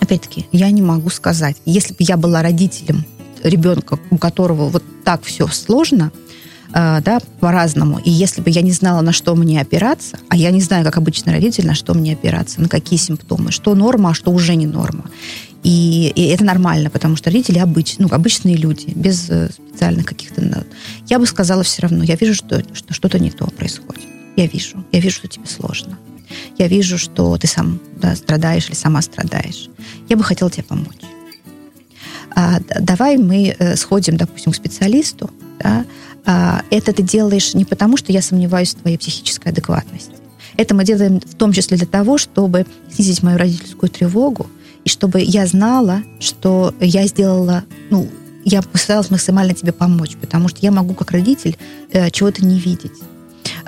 Опять-таки, 0.00 0.46
я 0.52 0.70
не 0.70 0.82
могу 0.82 1.10
сказать. 1.10 1.56
Если 1.64 1.92
бы 1.92 1.98
я 2.00 2.16
была 2.16 2.42
родителем 2.42 3.04
ребенка, 3.42 3.98
у 4.10 4.18
которого 4.18 4.68
вот 4.68 4.82
так 5.04 5.22
все 5.22 5.46
сложно, 5.48 6.12
э, 6.72 7.00
да, 7.04 7.20
по-разному. 7.40 7.98
И 7.98 8.10
если 8.10 8.40
бы 8.40 8.50
я 8.50 8.62
не 8.62 8.72
знала, 8.72 9.00
на 9.00 9.12
что 9.12 9.34
мне 9.34 9.60
опираться, 9.60 10.18
а 10.28 10.36
я 10.36 10.50
не 10.50 10.60
знаю, 10.60 10.84
как 10.84 10.96
обычный 10.96 11.32
родитель, 11.32 11.66
на 11.66 11.74
что 11.74 11.94
мне 11.94 12.12
опираться, 12.12 12.60
на 12.60 12.68
какие 12.68 12.98
симптомы, 12.98 13.52
что 13.52 13.74
норма, 13.74 14.10
а 14.10 14.14
что 14.14 14.30
уже 14.30 14.54
не 14.54 14.66
норма. 14.66 15.04
И, 15.62 16.12
и 16.14 16.26
это 16.28 16.44
нормально, 16.44 16.88
потому 16.88 17.16
что 17.16 17.30
родители 17.30 17.58
обыч, 17.58 17.96
ну, 17.98 18.08
обычные 18.10 18.56
люди, 18.56 18.92
без 18.94 19.28
э, 19.28 19.50
специальных 19.50 20.06
каких-то... 20.06 20.64
Я 21.08 21.18
бы 21.18 21.26
сказала 21.26 21.62
все 21.62 21.82
равно, 21.82 22.04
я 22.04 22.14
вижу, 22.14 22.34
что, 22.34 22.62
что 22.74 22.94
что-то 22.94 23.18
не 23.18 23.30
то 23.30 23.46
происходит. 23.46 24.04
Я 24.36 24.46
вижу. 24.46 24.84
Я 24.92 25.00
вижу, 25.00 25.16
что 25.16 25.28
тебе 25.28 25.46
сложно. 25.46 25.98
Я 26.58 26.68
вижу, 26.68 26.96
что 26.96 27.36
ты 27.38 27.46
сам 27.46 27.80
да, 27.96 28.14
страдаешь 28.14 28.68
или 28.68 28.76
сама 28.76 29.02
страдаешь. 29.02 29.68
Я 30.08 30.16
бы 30.16 30.22
хотела 30.22 30.50
тебе 30.50 30.64
помочь. 30.64 31.02
А, 32.36 32.60
давай 32.80 33.16
мы 33.16 33.56
э, 33.58 33.76
сходим, 33.76 34.16
допустим, 34.16 34.52
к 34.52 34.56
специалисту, 34.56 35.30
да, 35.58 35.84
а, 36.24 36.62
это 36.70 36.92
ты 36.92 37.02
делаешь 37.02 37.54
не 37.54 37.64
потому, 37.64 37.96
что 37.96 38.12
я 38.12 38.22
сомневаюсь 38.22 38.74
в 38.74 38.80
твоей 38.82 38.98
психической 38.98 39.50
адекватности. 39.50 40.12
Это 40.56 40.74
мы 40.74 40.84
делаем 40.84 41.20
в 41.20 41.34
том 41.34 41.52
числе 41.52 41.76
для 41.76 41.86
того, 41.86 42.18
чтобы 42.18 42.66
снизить 42.92 43.22
мою 43.22 43.38
родительскую 43.38 43.88
тревогу, 43.88 44.46
и 44.88 44.90
чтобы 44.90 45.20
я 45.20 45.46
знала, 45.46 46.02
что 46.18 46.74
я 46.80 47.06
сделала, 47.06 47.64
ну, 47.90 48.08
я 48.46 48.62
постаралась 48.62 49.10
максимально 49.10 49.52
тебе 49.52 49.72
помочь, 49.72 50.16
потому 50.18 50.48
что 50.48 50.60
я 50.62 50.70
могу 50.70 50.94
как 50.94 51.10
родитель 51.10 51.58
э, 51.92 52.10
чего-то 52.10 52.42
не 52.42 52.58
видеть. 52.58 52.92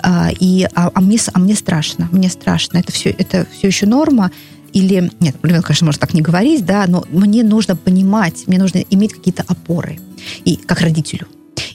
А, 0.01 0.31
и, 0.39 0.67
а, 0.73 0.89
а, 0.91 0.99
мне, 0.99 1.19
а 1.31 1.39
мне 1.39 1.55
страшно, 1.55 2.09
мне 2.11 2.27
страшно. 2.27 2.79
Это 2.79 2.91
все, 2.91 3.11
это 3.11 3.45
все 3.55 3.67
еще 3.67 3.85
норма. 3.85 4.31
Или, 4.73 5.11
нет, 5.19 5.35
ребенок, 5.43 5.67
конечно, 5.67 5.85
может 5.85 6.01
так 6.01 6.15
не 6.15 6.21
говорить, 6.21 6.65
да, 6.65 6.85
но 6.87 7.05
мне 7.11 7.43
нужно 7.43 7.75
понимать, 7.75 8.47
мне 8.47 8.57
нужно 8.57 8.79
иметь 8.89 9.13
какие-то 9.13 9.43
опоры, 9.47 9.99
и 10.43 10.55
как 10.55 10.81
родителю. 10.81 11.27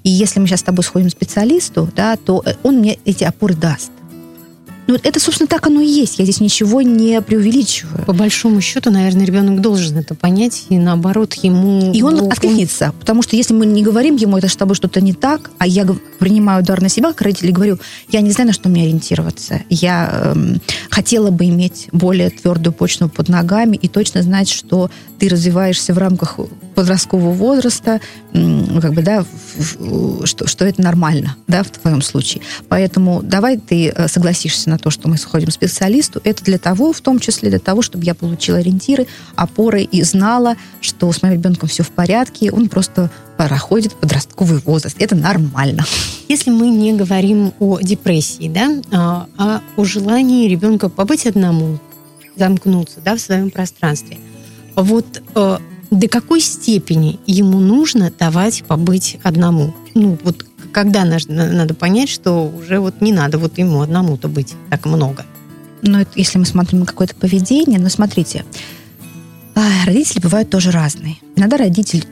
И 0.02 0.10
если 0.10 0.40
мы 0.40 0.48
сейчас 0.48 0.60
с 0.60 0.64
тобой 0.64 0.82
сходим 0.82 1.08
к 1.08 1.12
специалисту, 1.12 1.88
да, 1.94 2.16
то 2.16 2.42
э, 2.44 2.54
он 2.64 2.78
мне 2.78 2.98
эти 3.04 3.22
опоры 3.22 3.54
даст. 3.54 3.92
Ну, 4.86 4.94
это, 5.02 5.18
собственно, 5.18 5.48
так 5.48 5.66
оно 5.66 5.80
и 5.80 5.86
есть. 5.86 6.18
Я 6.18 6.24
здесь 6.24 6.40
ничего 6.40 6.82
не 6.82 7.20
преувеличиваю. 7.20 8.04
По 8.04 8.12
большому 8.12 8.60
счету, 8.60 8.90
наверное, 8.90 9.26
ребенок 9.26 9.60
должен 9.60 9.98
это 9.98 10.14
понять, 10.14 10.66
и 10.68 10.78
наоборот, 10.78 11.34
ему... 11.34 11.92
И 11.92 12.02
он 12.02 12.30
откликнется, 12.30 12.94
потому 12.98 13.22
что 13.22 13.36
если 13.36 13.52
мы 13.54 13.66
не 13.66 13.82
говорим 13.82 14.16
ему, 14.16 14.38
это 14.38 14.48
с 14.48 14.56
тобой 14.56 14.76
что-то 14.76 15.00
не 15.00 15.12
так, 15.12 15.50
а 15.58 15.66
я 15.66 15.86
принимаю 16.18 16.62
удар 16.62 16.80
на 16.80 16.88
себя, 16.88 17.08
как 17.08 17.22
родитель, 17.22 17.48
и 17.48 17.52
говорю, 17.52 17.78
я 18.10 18.20
не 18.20 18.30
знаю, 18.30 18.48
на 18.48 18.52
что 18.52 18.68
мне 18.68 18.82
ориентироваться. 18.82 19.62
Я 19.70 20.32
эм, 20.34 20.60
хотела 20.90 21.30
бы 21.30 21.46
иметь 21.46 21.88
более 21.92 22.30
твердую 22.30 22.72
почву 22.72 23.08
под 23.08 23.28
ногами 23.28 23.76
и 23.76 23.88
точно 23.88 24.22
знать, 24.22 24.48
что 24.48 24.90
ты 25.18 25.28
развиваешься 25.28 25.94
в 25.94 25.98
рамках 25.98 26.38
подросткового 26.76 27.32
возраста, 27.32 28.00
как 28.32 28.92
бы, 28.92 29.02
да, 29.02 29.24
что, 30.24 30.46
что 30.46 30.64
это 30.66 30.82
нормально, 30.82 31.34
да, 31.48 31.62
в 31.62 31.70
твоем 31.70 32.02
случае. 32.02 32.42
Поэтому 32.68 33.22
давай 33.22 33.56
ты 33.56 33.88
э, 33.88 34.08
согласишься 34.08 34.68
на 34.68 34.78
то, 34.78 34.90
что 34.90 35.08
мы 35.08 35.16
сходим 35.16 35.48
к 35.48 35.52
специалисту. 35.52 36.20
Это 36.22 36.44
для 36.44 36.58
того, 36.58 36.92
в 36.92 37.00
том 37.00 37.18
числе 37.18 37.48
для 37.48 37.58
того, 37.58 37.80
чтобы 37.80 38.04
я 38.04 38.14
получила 38.14 38.58
ориентиры, 38.58 39.06
опоры 39.34 39.82
и 39.82 40.02
знала, 40.02 40.56
что 40.82 41.10
с 41.10 41.22
моим 41.22 41.34
ребенком 41.34 41.68
все 41.68 41.82
в 41.82 41.90
порядке, 41.90 42.52
он 42.52 42.68
просто 42.68 43.10
проходит 43.38 43.94
подростковый 43.94 44.60
возраст. 44.64 44.96
Это 44.98 45.16
нормально. 45.16 45.84
Если 46.28 46.50
мы 46.50 46.68
не 46.68 46.92
говорим 46.92 47.54
о 47.58 47.80
депрессии, 47.80 48.48
да, 48.48 48.82
а, 48.92 49.26
а 49.38 49.62
о 49.76 49.84
желании 49.84 50.48
ребенка 50.48 50.90
побыть 50.90 51.26
одному, 51.26 51.78
замкнуться, 52.36 53.00
да, 53.02 53.16
в 53.16 53.20
своем 53.20 53.50
пространстве, 53.50 54.18
вот 54.74 55.22
э, 55.34 55.58
до 55.90 56.08
какой 56.08 56.40
степени 56.40 57.18
ему 57.26 57.58
нужно 57.60 58.10
давать 58.10 58.64
побыть 58.64 59.18
одному? 59.22 59.74
Ну, 59.94 60.18
вот 60.22 60.44
когда 60.72 61.04
надо, 61.04 61.74
понять, 61.74 62.08
что 62.08 62.48
уже 62.48 62.80
вот 62.80 63.00
не 63.00 63.12
надо 63.12 63.38
вот 63.38 63.56
ему 63.58 63.80
одному-то 63.80 64.28
быть 64.28 64.54
так 64.68 64.84
много? 64.84 65.24
Ну, 65.82 66.00
это, 66.00 66.10
если 66.16 66.38
мы 66.38 66.44
смотрим 66.44 66.80
на 66.80 66.86
какое-то 66.86 67.14
поведение, 67.14 67.78
ну, 67.78 67.88
смотрите, 67.88 68.44
родители 69.86 70.20
бывают 70.20 70.50
тоже 70.50 70.70
разные. 70.70 71.16
Иногда 71.36 71.56
родитель 71.56 72.04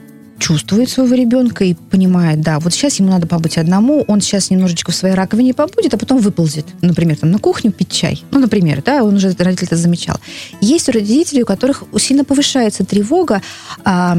чувствует 0.44 0.90
своего 0.90 1.14
ребенка 1.14 1.64
и 1.64 1.72
понимает, 1.72 2.42
да, 2.42 2.58
вот 2.60 2.74
сейчас 2.74 3.00
ему 3.00 3.08
надо 3.08 3.26
побыть 3.26 3.56
одному, 3.56 4.04
он 4.06 4.20
сейчас 4.20 4.50
немножечко 4.50 4.92
в 4.92 4.94
своей 4.94 5.14
раковине 5.14 5.54
побудет, 5.54 5.94
а 5.94 5.96
потом 5.96 6.18
выползет, 6.18 6.66
например, 6.82 7.16
там 7.16 7.30
на 7.30 7.38
кухню 7.38 7.72
пить 7.72 7.90
чай. 7.90 8.22
Ну, 8.30 8.40
например, 8.40 8.82
да, 8.84 9.02
он 9.04 9.14
уже 9.14 9.34
родитель 9.38 9.68
это 9.68 9.76
замечал. 9.76 10.20
Есть 10.60 10.90
родители, 10.90 11.40
у 11.40 11.46
которых 11.46 11.84
сильно 11.96 12.24
повышается 12.24 12.84
тревога, 12.84 13.40
а, 13.84 14.18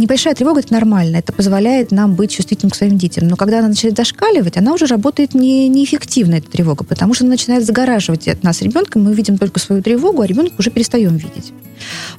небольшая 0.00 0.34
тревога 0.34 0.60
это 0.60 0.72
нормально, 0.72 1.16
это 1.16 1.32
позволяет 1.32 1.90
нам 1.92 2.14
быть 2.14 2.32
чувствительным 2.32 2.70
к 2.70 2.76
своим 2.76 2.98
детям. 2.98 3.28
Но 3.28 3.36
когда 3.36 3.58
она 3.58 3.68
начинает 3.68 3.96
зашкаливать, 3.96 4.56
она 4.56 4.72
уже 4.72 4.86
работает 4.86 5.34
не, 5.34 5.68
неэффективно, 5.68 6.36
эта 6.36 6.50
тревога, 6.50 6.84
потому 6.84 7.14
что 7.14 7.24
она 7.24 7.32
начинает 7.32 7.64
загораживать 7.64 8.26
от 8.28 8.42
нас 8.42 8.62
ребенка, 8.62 8.98
мы 8.98 9.14
видим 9.14 9.38
только 9.38 9.60
свою 9.60 9.82
тревогу, 9.82 10.22
а 10.22 10.26
ребенка 10.26 10.54
уже 10.58 10.70
перестаем 10.70 11.16
видеть. 11.16 11.52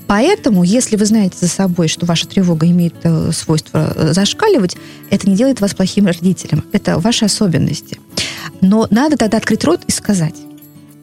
Поэтому, 0.07 0.63
если 0.63 0.95
вы 0.95 1.05
знаете 1.05 1.35
за 1.39 1.47
собой, 1.47 1.87
что 1.87 2.05
ваша 2.05 2.27
тревога 2.27 2.67
имеет 2.67 2.95
э, 3.03 3.31
свойство 3.31 3.93
э, 3.95 4.13
зашкаливать, 4.13 4.77
это 5.09 5.29
не 5.29 5.35
делает 5.35 5.61
вас 5.61 5.73
плохим 5.75 6.07
родителем. 6.07 6.63
Это 6.71 6.99
ваши 6.99 7.25
особенности. 7.25 7.99
Но 8.61 8.87
надо 8.89 9.17
тогда 9.17 9.37
открыть 9.37 9.63
рот 9.63 9.81
и 9.87 9.91
сказать 9.91 10.35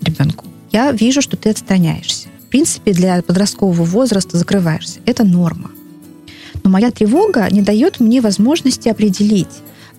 ребенку, 0.02 0.44
я 0.72 0.92
вижу, 0.92 1.22
что 1.22 1.36
ты 1.36 1.50
отстраняешься. 1.50 2.28
В 2.46 2.50
принципе, 2.50 2.92
для 2.92 3.22
подросткового 3.22 3.84
возраста 3.84 4.36
закрываешься. 4.36 5.00
Это 5.04 5.24
норма. 5.24 5.70
Но 6.64 6.70
моя 6.70 6.90
тревога 6.90 7.48
не 7.50 7.62
дает 7.62 8.00
мне 8.00 8.20
возможности 8.20 8.88
определить, 8.88 9.48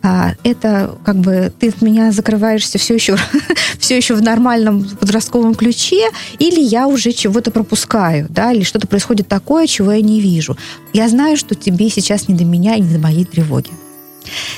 а, 0.02 0.36
это 0.44 0.98
как 1.04 1.18
бы 1.18 1.52
ты 1.60 1.70
от 1.70 1.82
меня 1.82 2.12
закрываешься 2.12 2.78
все 2.78 2.96
еще, 2.96 3.18
все 3.80 3.98
еще 3.98 4.14
в 4.14 4.22
нормальном 4.22 4.88
подростковом 4.98 5.56
ключе, 5.56 6.10
или 6.40 6.62
я 6.62 6.88
уже 6.88 7.12
чего-то 7.12 7.52
пропускаю, 7.52 8.28
да, 8.30 8.54
или 8.54 8.64
что-то 8.64 8.88
происходит 8.88 9.28
такое, 9.28 9.68
чего 9.68 9.92
я 9.92 10.02
не 10.02 10.22
вижу. 10.22 10.58
Я 10.94 11.10
знаю, 11.10 11.36
что 11.36 11.54
тебе 11.54 11.90
сейчас 11.90 12.28
не 12.28 12.36
до 12.36 12.46
меня 12.46 12.76
и 12.76 12.82
не 12.82 12.94
до 12.94 13.00
моей 13.00 13.26
тревоги. 13.26 13.72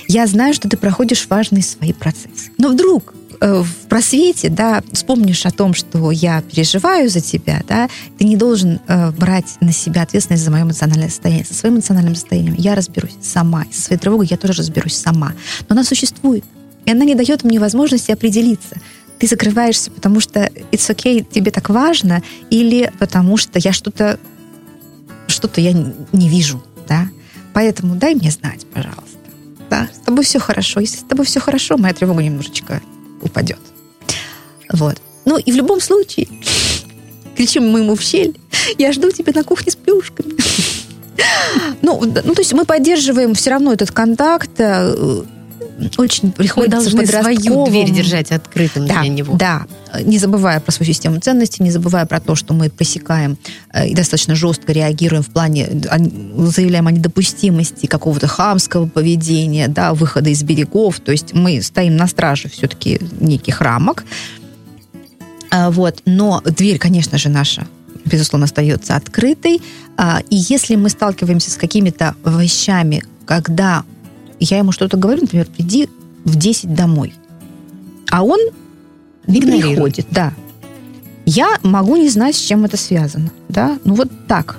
Я 0.07 0.27
знаю, 0.27 0.53
что 0.53 0.69
ты 0.69 0.77
проходишь 0.77 1.25
важные 1.29 1.63
свои 1.63 1.93
процессы. 1.93 2.51
Но 2.57 2.69
вдруг 2.69 3.13
в 3.41 3.87
просвете, 3.89 4.49
да, 4.49 4.83
вспомнишь 4.93 5.45
о 5.47 5.51
том, 5.51 5.73
что 5.73 6.11
я 6.11 6.41
переживаю 6.43 7.09
за 7.09 7.21
тебя, 7.21 7.63
да, 7.67 7.89
ты 8.19 8.23
не 8.23 8.37
должен 8.37 8.79
э, 8.87 9.11
брать 9.11 9.57
на 9.61 9.73
себя 9.73 10.03
ответственность 10.03 10.43
за 10.43 10.51
мое 10.51 10.61
эмоциональное 10.61 11.09
состояние. 11.09 11.45
Со 11.45 11.55
своим 11.55 11.75
эмоциональным 11.75 12.13
состоянием 12.13 12.53
я 12.55 12.75
разберусь 12.75 13.15
сама. 13.21 13.65
Со 13.71 13.81
своей 13.81 13.99
тревогой 13.99 14.27
я 14.29 14.37
тоже 14.37 14.53
разберусь 14.53 14.95
сама. 14.95 15.33
Но 15.61 15.73
она 15.73 15.83
существует. 15.83 16.45
И 16.85 16.91
она 16.91 17.03
не 17.03 17.15
дает 17.15 17.43
мне 17.43 17.59
возможности 17.59 18.11
определиться. 18.11 18.77
Ты 19.17 19.25
закрываешься, 19.27 19.89
потому 19.89 20.19
что 20.19 20.41
it's 20.71 20.89
okay, 20.89 21.25
тебе 21.27 21.49
так 21.49 21.69
важно, 21.69 22.21
или 22.51 22.91
потому 22.99 23.37
что 23.37 23.57
я 23.57 23.73
что-то 23.73 24.19
что-то 25.27 25.61
я 25.61 25.73
не 26.11 26.29
вижу, 26.29 26.63
да. 26.87 27.07
Поэтому 27.53 27.95
дай 27.95 28.13
мне 28.13 28.29
знать, 28.29 28.67
пожалуйста. 28.71 29.17
Да, 29.69 29.87
с 29.91 30.05
тобой 30.05 30.23
все 30.25 30.37
хорошо. 30.39 30.79
Если 30.79 30.97
с 30.97 31.03
тобой 31.03 31.25
все 31.25 31.39
хорошо, 31.39 31.77
моя 31.77 31.93
тревога 31.93 32.21
немножечко 32.21 32.81
упадет. 33.21 33.59
Вот. 34.71 35.01
Ну 35.25 35.37
и 35.37 35.51
в 35.51 35.55
любом 35.55 35.79
случае, 35.79 36.27
кричим 37.35 37.69
мы 37.69 37.79
ему 37.79 37.95
в 37.95 38.01
щель, 38.01 38.39
я 38.77 38.91
жду 38.91 39.11
тебя 39.11 39.33
на 39.35 39.43
кухне 39.43 39.71
с 39.71 39.75
плюшками. 39.75 40.33
Ну, 41.81 41.99
ну, 42.01 42.33
то 42.33 42.41
есть 42.41 42.53
мы 42.53 42.65
поддерживаем 42.65 43.33
все 43.33 43.51
равно 43.51 43.73
этот 43.73 43.91
контакт, 43.91 44.51
э, 44.57 45.23
очень 45.97 46.31
приходится 46.31 46.77
Мы 46.95 47.05
должны 47.05 47.05
свою 47.05 47.65
дверь 47.67 47.91
держать 47.91 48.31
открытым 48.31 48.87
да, 48.87 49.01
для 49.01 49.09
него. 49.09 49.35
Да, 49.35 49.65
не 50.03 50.17
забывая 50.17 50.59
про 50.59 50.71
свою 50.71 50.91
систему 50.93 51.19
ценностей, 51.19 51.63
не 51.63 51.71
забывая 51.71 52.05
про 52.05 52.19
то, 52.19 52.35
что 52.35 52.53
мы 52.53 52.69
пресекаем 52.69 53.37
э, 53.73 53.87
и 53.87 53.95
достаточно 53.95 54.35
жестко 54.35 54.71
реагируем 54.71 55.23
в 55.23 55.29
плане, 55.29 55.67
заявляем 55.69 56.87
о 56.87 56.91
недопустимости 56.91 57.85
какого-то 57.85 58.27
хамского 58.27 58.87
поведения, 58.87 59.67
да, 59.67 59.93
выхода 59.93 60.29
из 60.29 60.43
берегов. 60.43 60.99
То 60.99 61.11
есть 61.11 61.33
мы 61.33 61.61
стоим 61.61 61.97
на 61.97 62.07
страже 62.07 62.49
все-таки 62.49 62.99
неких 63.19 63.61
рамок. 63.61 64.05
А, 65.49 65.69
вот. 65.71 66.01
Но 66.05 66.41
дверь, 66.45 66.77
конечно 66.77 67.17
же, 67.17 67.29
наша 67.29 67.67
безусловно, 68.05 68.45
остается 68.45 68.95
открытой. 68.95 69.61
А, 69.97 70.21
и 70.29 70.35
если 70.35 70.75
мы 70.75 70.89
сталкиваемся 70.89 71.51
с 71.51 71.55
какими-то 71.55 72.15
вещами, 72.25 73.03
когда 73.25 73.83
я 74.45 74.57
ему 74.57 74.71
что-то 74.71 74.97
говорю, 74.97 75.21
например, 75.21 75.45
приди 75.45 75.89
в 76.25 76.35
10 76.35 76.73
домой, 76.73 77.13
а 78.09 78.23
он 78.23 78.39
не 79.27 79.41
приходит, 79.41 80.07
да. 80.11 80.33
Я 81.25 81.59
могу 81.63 81.95
не 81.95 82.09
знать, 82.09 82.35
с 82.35 82.39
чем 82.39 82.65
это 82.65 82.77
связано, 82.77 83.31
да, 83.47 83.77
ну 83.83 83.93
вот 83.93 84.09
так. 84.27 84.57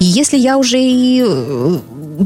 И 0.00 0.04
если 0.04 0.36
я 0.36 0.58
уже 0.58 0.78
и 0.80 1.24
э, 1.26 1.78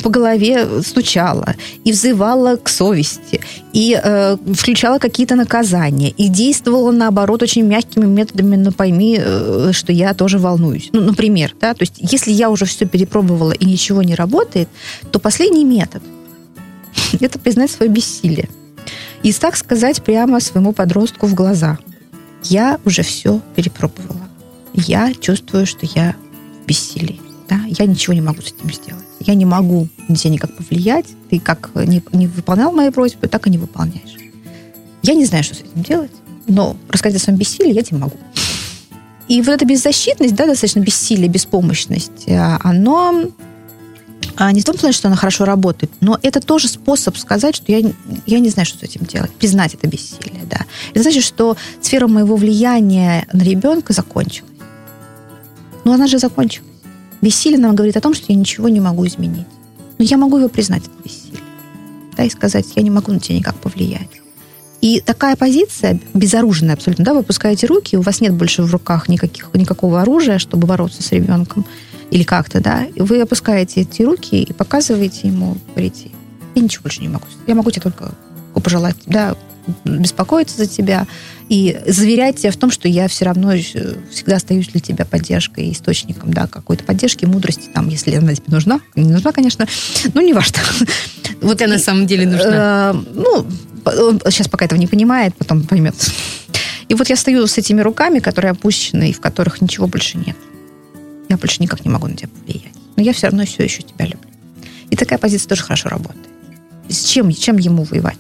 по 0.03 0.11
голове 0.11 0.83
стучала, 0.83 1.55
и 1.85 1.93
взывала 1.93 2.57
к 2.57 2.69
совести, 2.69 3.41
и 3.73 3.99
э, 4.03 4.37
включала 4.55 4.99
какие-то 4.99 5.37
наказания, 5.37 6.11
и 6.11 6.29
действовала, 6.29 6.91
наоборот, 6.93 7.43
очень 7.43 7.65
мягкими 7.65 8.07
методами, 8.07 8.57
но 8.57 8.73
пойми, 8.73 9.19
э, 9.19 9.71
что 9.73 9.93
я 9.93 10.15
тоже 10.15 10.39
волнуюсь. 10.39 10.91
Ну, 10.93 11.01
например, 11.01 11.55
да, 11.61 11.75
то 11.75 11.83
есть 11.83 11.95
если 11.99 12.33
я 12.33 12.51
уже 12.51 12.65
все 12.65 12.87
перепробовала 12.87 13.53
и 13.53 13.65
ничего 13.65 14.03
не 14.03 14.15
работает, 14.15 14.69
то 15.11 15.19
последний 15.19 15.65
метод– 15.65 16.03
это 17.21 17.39
признать 17.39 17.71
свое 17.71 17.91
бессилие. 17.91 18.49
И 19.23 19.33
так 19.33 19.57
сказать 19.57 20.03
прямо 20.03 20.41
своему 20.41 20.73
подростку 20.73 21.27
в 21.27 21.35
глаза. 21.35 21.79
Я 22.45 22.81
уже 22.85 23.03
все 23.03 23.41
перепробовала. 23.55 24.29
Я 24.75 25.13
чувствую, 25.15 25.67
что 25.67 25.87
я 25.95 26.17
в 26.63 26.67
бессилии. 26.67 27.21
Да? 27.49 27.61
Я 27.67 27.87
ничего 27.87 28.15
не 28.15 28.21
могу 28.21 28.43
с 28.43 28.53
этим 28.53 28.73
сделать. 28.73 29.05
Я 29.21 29.35
не 29.35 29.45
могу 29.45 29.89
тебя 30.09 30.31
никак 30.31 30.57
повлиять. 30.57 31.07
Ты 31.31 31.39
как 31.39 31.71
не, 31.75 32.03
не 32.13 32.27
выполнял 32.27 32.73
мои 32.73 32.91
просьбы, 32.91 33.29
так 33.29 33.47
и 33.47 33.51
не 33.51 33.59
выполняешь. 33.59 34.17
Я 35.03 35.15
не 35.15 35.25
знаю, 35.25 35.45
что 35.45 35.55
с 35.55 35.61
этим 35.61 35.83
делать, 35.83 36.11
но 36.47 36.77
рассказать 36.89 37.21
о 37.21 37.25
своем 37.25 37.39
бессилии 37.39 37.73
я 37.73 37.83
тебе 37.83 37.99
могу. 37.99 38.17
И 39.29 39.41
вот 39.41 39.53
эта 39.53 39.65
беззащитность, 39.65 40.35
да, 40.35 40.47
достаточно 40.47 40.81
бессилие, 40.81 41.29
беспомощность, 41.29 42.29
а, 42.29 42.59
оно 42.63 43.31
а 44.37 44.51
не 44.53 44.61
в 44.61 44.65
том 44.65 44.77
плане, 44.77 44.93
что 44.93 45.09
она 45.09 45.17
хорошо 45.17 45.45
работает, 45.45 45.93
но 46.01 46.19
это 46.23 46.41
тоже 46.41 46.69
способ 46.69 47.17
сказать, 47.17 47.57
что 47.57 47.71
я, 47.71 47.93
я 48.27 48.39
не 48.39 48.49
знаю, 48.49 48.67
что 48.67 48.79
с 48.79 48.83
этим 48.83 49.05
делать, 49.05 49.31
признать 49.33 49.75
это 49.75 49.87
бессилие, 49.87 50.45
да. 50.49 50.61
Это 50.93 51.03
значит, 51.03 51.25
что 51.25 51.57
сфера 51.81 52.07
моего 52.07 52.37
влияния 52.37 53.27
на 53.33 53.43
ребенка 53.43 53.93
закончилась. 53.93 54.51
Но 55.85 55.93
она 55.93 56.07
же 56.07 56.19
закончилась. 56.19 56.69
Бессилие 57.21 57.59
нам 57.59 57.75
говорит 57.75 57.97
о 57.97 58.01
том, 58.01 58.15
что 58.15 58.27
я 58.29 58.35
ничего 58.35 58.69
не 58.69 58.81
могу 58.81 59.07
изменить. 59.07 59.47
Но 59.99 60.05
я 60.05 60.17
могу 60.17 60.39
его 60.39 60.49
признать, 60.49 60.83
это 60.83 61.03
бессилие. 61.05 61.41
Да, 62.17 62.25
и 62.25 62.31
сказать, 62.31 62.67
я 62.75 62.83
не 62.83 62.91
могу 62.91 63.13
на 63.13 63.21
тебя 63.21 63.39
никак 63.39 63.57
повлиять. 63.57 64.22
И 64.83 65.01
такая 65.01 65.37
позиция, 65.37 66.01
безоружная 66.13 66.75
абсолютно, 66.75 67.05
да, 67.05 67.15
вы 67.15 67.21
опускаете 67.21 67.69
руки, 67.69 67.97
у 67.97 68.03
вас 68.03 68.21
нет 68.21 68.35
больше 68.35 68.63
в 68.65 68.73
руках 68.73 69.09
никаких, 69.09 69.49
никакого 69.55 70.03
оружия, 70.03 70.39
чтобы 70.39 70.67
бороться 70.67 71.05
с 71.05 71.13
ребенком 71.13 71.65
или 72.11 72.25
как-то, 72.25 72.61
да, 72.61 72.87
вы 72.97 73.23
опускаете 73.23 73.83
эти 73.83 74.03
руки 74.03 74.43
и 74.43 74.53
показываете 74.53 75.29
ему, 75.29 75.57
говорите, 75.69 76.11
я 76.57 76.63
ничего 76.63 76.83
больше 76.83 77.01
не 77.01 77.09
могу. 77.09 77.25
Я 77.47 77.55
могу 77.55 77.71
тебе 77.71 77.83
только 77.83 78.13
пожелать, 78.55 78.97
да, 79.07 79.37
беспокоиться 79.85 80.57
за 80.57 80.67
тебя 80.67 81.07
и 81.49 81.81
заверять 81.87 82.39
тебя 82.39 82.51
в 82.51 82.57
том, 82.57 82.73
что 82.73 82.89
я 82.89 83.07
все 83.07 83.25
равно 83.25 83.53
всегда 83.53 84.37
остаюсь 84.37 84.67
для 84.69 84.81
тебя 84.81 85.05
поддержкой, 85.05 85.71
источником, 85.71 86.33
да, 86.33 86.49
какой-то 86.49 86.83
поддержки, 86.83 87.25
мудрости, 87.25 87.69
там, 87.73 87.89
если 87.89 88.15
она 88.17 88.35
тебе 88.35 88.47
нужна. 88.49 88.81
Не 88.97 89.13
нужна, 89.13 89.31
конечно, 89.31 89.67
но 90.13 90.21
не 90.21 90.33
важно. 90.33 90.59
Вот 91.41 91.61
я 91.61 91.67
на 91.67 91.79
самом 91.79 92.07
деле 92.07 92.27
нужна. 92.27 92.93
Э, 92.95 93.03
ну, 93.15 93.47
сейчас 93.85 94.49
пока 94.49 94.65
этого 94.65 94.79
не 94.79 94.87
понимает, 94.87 95.35
потом 95.37 95.65
поймет. 95.65 95.95
И 96.89 96.95
вот 96.95 97.09
я 97.09 97.17
стою 97.17 97.47
с 97.47 97.59
этими 97.59 97.81
руками, 97.81 98.19
которые 98.19 98.53
опущены, 98.53 99.11
и 99.11 99.13
в 99.13 99.21
которых 99.21 99.61
ничего 99.61 99.87
больше 99.87 100.19
нет. 100.19 100.37
Я 101.29 101.37
больше 101.37 101.63
никак 101.63 101.85
не 101.85 101.91
могу 101.91 102.07
на 102.07 102.17
тебя 102.17 102.29
повлиять. 102.29 102.75
Но 102.97 103.03
я 103.03 103.13
все 103.13 103.29
равно 103.29 103.45
все 103.45 103.63
еще 103.65 103.83
тебя 103.83 104.07
люблю. 104.07 104.31
И 104.91 104.97
такая 104.97 105.19
позиция 105.19 105.49
тоже 105.49 105.63
хорошо 105.63 105.89
работает. 105.89 106.27
С 106.89 107.05
чем, 107.05 107.33
чем 107.33 107.57
ему 107.57 107.85
воевать? 107.85 108.19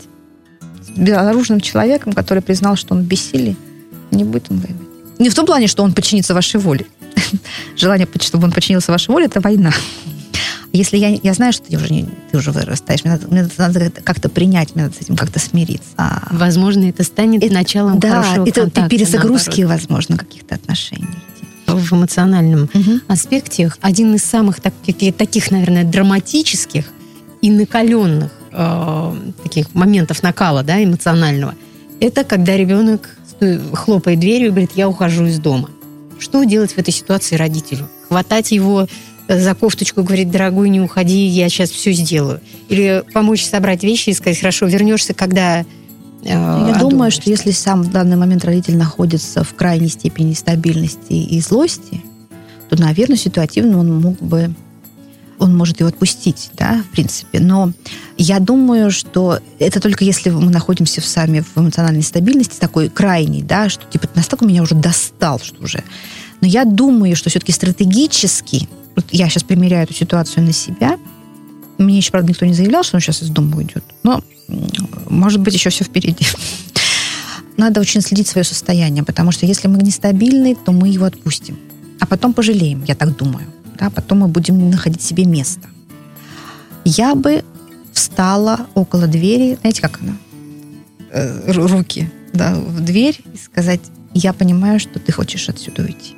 безоружным 0.96 1.60
человеком, 1.60 2.12
который 2.12 2.42
признал, 2.42 2.76
что 2.76 2.94
он 2.94 3.02
в 3.02 3.06
бессилии, 3.06 3.56
не 4.10 4.24
будет 4.24 4.50
он 4.50 4.58
воевать. 4.58 4.86
Не 5.18 5.30
в 5.30 5.34
том 5.34 5.46
плане, 5.46 5.66
что 5.66 5.82
он 5.82 5.92
подчинится 5.92 6.34
вашей 6.34 6.60
воле. 6.60 6.86
Желание, 7.76 8.08
чтобы 8.20 8.44
он 8.44 8.52
подчинился 8.52 8.92
вашей 8.92 9.10
воле, 9.10 9.26
это 9.26 9.40
война. 9.40 9.72
Если 10.72 10.96
я, 10.96 11.08
я 11.08 11.34
знаю, 11.34 11.52
что 11.52 11.64
ты 11.66 11.76
уже, 11.76 11.92
не, 11.92 12.06
ты 12.30 12.38
уже 12.38 12.50
вырастаешь, 12.50 13.04
мне 13.04 13.12
надо, 13.12 13.28
мне 13.28 13.46
надо 13.58 13.90
как-то 13.90 14.30
принять, 14.30 14.74
мне 14.74 14.84
надо 14.84 14.96
с 14.96 15.02
этим 15.02 15.16
как-то 15.16 15.38
смириться. 15.38 15.90
А, 15.98 16.28
возможно, 16.30 16.88
это 16.88 17.04
станет 17.04 17.42
это, 17.44 17.52
началом 17.52 17.98
да, 17.98 18.22
хорошего 18.22 18.48
это 18.48 18.60
контакта. 18.62 18.88
перезагрузки, 18.88 19.60
наоборот. 19.60 19.80
возможно, 19.82 20.16
каких-то 20.16 20.54
отношений. 20.54 21.08
В 21.66 21.92
эмоциональном 21.92 22.70
угу. 22.72 23.00
аспекте 23.06 23.72
один 23.80 24.14
из 24.14 24.24
самых 24.24 24.60
так, 24.60 24.72
таких, 24.84 25.50
наверное, 25.50 25.84
драматических 25.84 26.86
и 27.42 27.50
накаленных 27.50 28.32
э, 28.52 29.14
таких 29.42 29.74
моментов 29.74 30.22
накала, 30.22 30.62
да, 30.62 30.82
эмоционального, 30.82 31.54
это 32.00 32.24
когда 32.24 32.56
ребенок 32.56 33.10
хлопает 33.74 34.20
дверью 34.20 34.48
и 34.48 34.50
говорит, 34.50 34.70
я 34.74 34.88
ухожу 34.88 35.26
из 35.26 35.38
дома. 35.38 35.68
Что 36.18 36.44
делать 36.44 36.72
в 36.72 36.78
этой 36.78 36.92
ситуации 36.92 37.36
родителю? 37.36 37.88
Хватать 38.08 38.52
его 38.52 38.86
за 39.40 39.54
кофточку 39.54 40.00
и 40.00 40.04
говорить, 40.04 40.30
дорогой, 40.30 40.68
не 40.68 40.80
уходи, 40.80 41.26
я 41.26 41.48
сейчас 41.48 41.70
все 41.70 41.92
сделаю. 41.92 42.40
Или 42.68 43.04
помочь 43.12 43.44
собрать 43.44 43.82
вещи 43.82 44.10
и 44.10 44.14
сказать, 44.14 44.38
хорошо, 44.38 44.66
вернешься, 44.66 45.14
когда 45.14 45.60
э, 45.60 45.64
я 46.24 46.76
думаю, 46.78 47.10
что 47.10 47.28
если 47.30 47.50
сам 47.50 47.82
в 47.82 47.90
данный 47.90 48.16
момент 48.16 48.44
родитель 48.44 48.76
находится 48.76 49.44
в 49.44 49.54
крайней 49.54 49.88
степени 49.88 50.34
стабильности 50.34 51.12
и 51.12 51.40
злости, 51.40 52.02
то, 52.68 52.80
наверное, 52.80 53.16
ситуативно 53.16 53.78
он 53.78 54.00
мог 54.00 54.18
бы 54.18 54.54
он 55.42 55.56
может 55.56 55.80
его 55.80 55.88
отпустить, 55.88 56.50
да, 56.56 56.82
в 56.88 56.92
принципе. 56.92 57.40
Но 57.40 57.72
я 58.16 58.38
думаю, 58.38 58.92
что 58.92 59.40
это 59.58 59.80
только 59.80 60.04
если 60.04 60.30
мы 60.30 60.50
находимся 60.50 61.00
в 61.00 61.04
сами 61.04 61.40
в 61.40 61.58
эмоциональной 61.58 62.04
стабильности, 62.04 62.60
такой 62.60 62.88
крайней, 62.88 63.42
да, 63.42 63.68
что 63.68 63.84
типа 63.86 64.08
настолько 64.14 64.44
меня 64.44 64.62
уже 64.62 64.76
достал, 64.76 65.40
что 65.40 65.62
уже. 65.62 65.82
Но 66.40 66.46
я 66.46 66.64
думаю, 66.64 67.16
что 67.16 67.28
все-таки 67.28 67.52
стратегически, 67.52 68.68
вот 68.94 69.06
я 69.10 69.28
сейчас 69.28 69.42
примеряю 69.42 69.84
эту 69.84 69.94
ситуацию 69.94 70.44
на 70.44 70.52
себя, 70.52 70.98
мне 71.78 71.96
еще, 71.96 72.10
правда, 72.10 72.30
никто 72.30 72.46
не 72.46 72.54
заявлял, 72.54 72.82
что 72.82 72.96
он 72.96 73.00
сейчас 73.00 73.22
из 73.22 73.30
дома 73.30 73.56
уйдет, 73.56 73.84
но, 74.02 74.22
может 75.08 75.40
быть, 75.40 75.54
еще 75.54 75.70
все 75.70 75.84
впереди. 75.84 76.26
Надо 77.56 77.80
очень 77.80 78.00
следить 78.00 78.28
свое 78.28 78.44
состояние, 78.44 79.04
потому 79.04 79.32
что 79.32 79.46
если 79.46 79.68
мы 79.68 79.78
нестабильны, 79.78 80.54
то 80.54 80.72
мы 80.72 80.88
его 80.88 81.06
отпустим. 81.06 81.58
А 82.00 82.06
потом 82.06 82.32
пожалеем, 82.32 82.84
я 82.86 82.94
так 82.94 83.16
думаю 83.16 83.46
да, 83.82 83.90
потом 83.90 84.18
мы 84.18 84.28
будем 84.28 84.70
находить 84.70 85.02
себе 85.02 85.24
место. 85.24 85.68
Я 86.84 87.14
бы 87.16 87.44
встала 87.92 88.66
около 88.74 89.08
двери, 89.08 89.58
знаете, 89.60 89.82
как 89.82 90.00
она? 90.00 90.16
Э, 91.10 91.50
руки, 91.50 92.08
да, 92.32 92.54
в 92.54 92.80
дверь 92.80 93.20
и 93.34 93.36
сказать, 93.36 93.80
я 94.14 94.32
понимаю, 94.32 94.78
что 94.78 95.00
ты 95.00 95.10
хочешь 95.10 95.48
отсюда 95.48 95.82
уйти. 95.82 96.14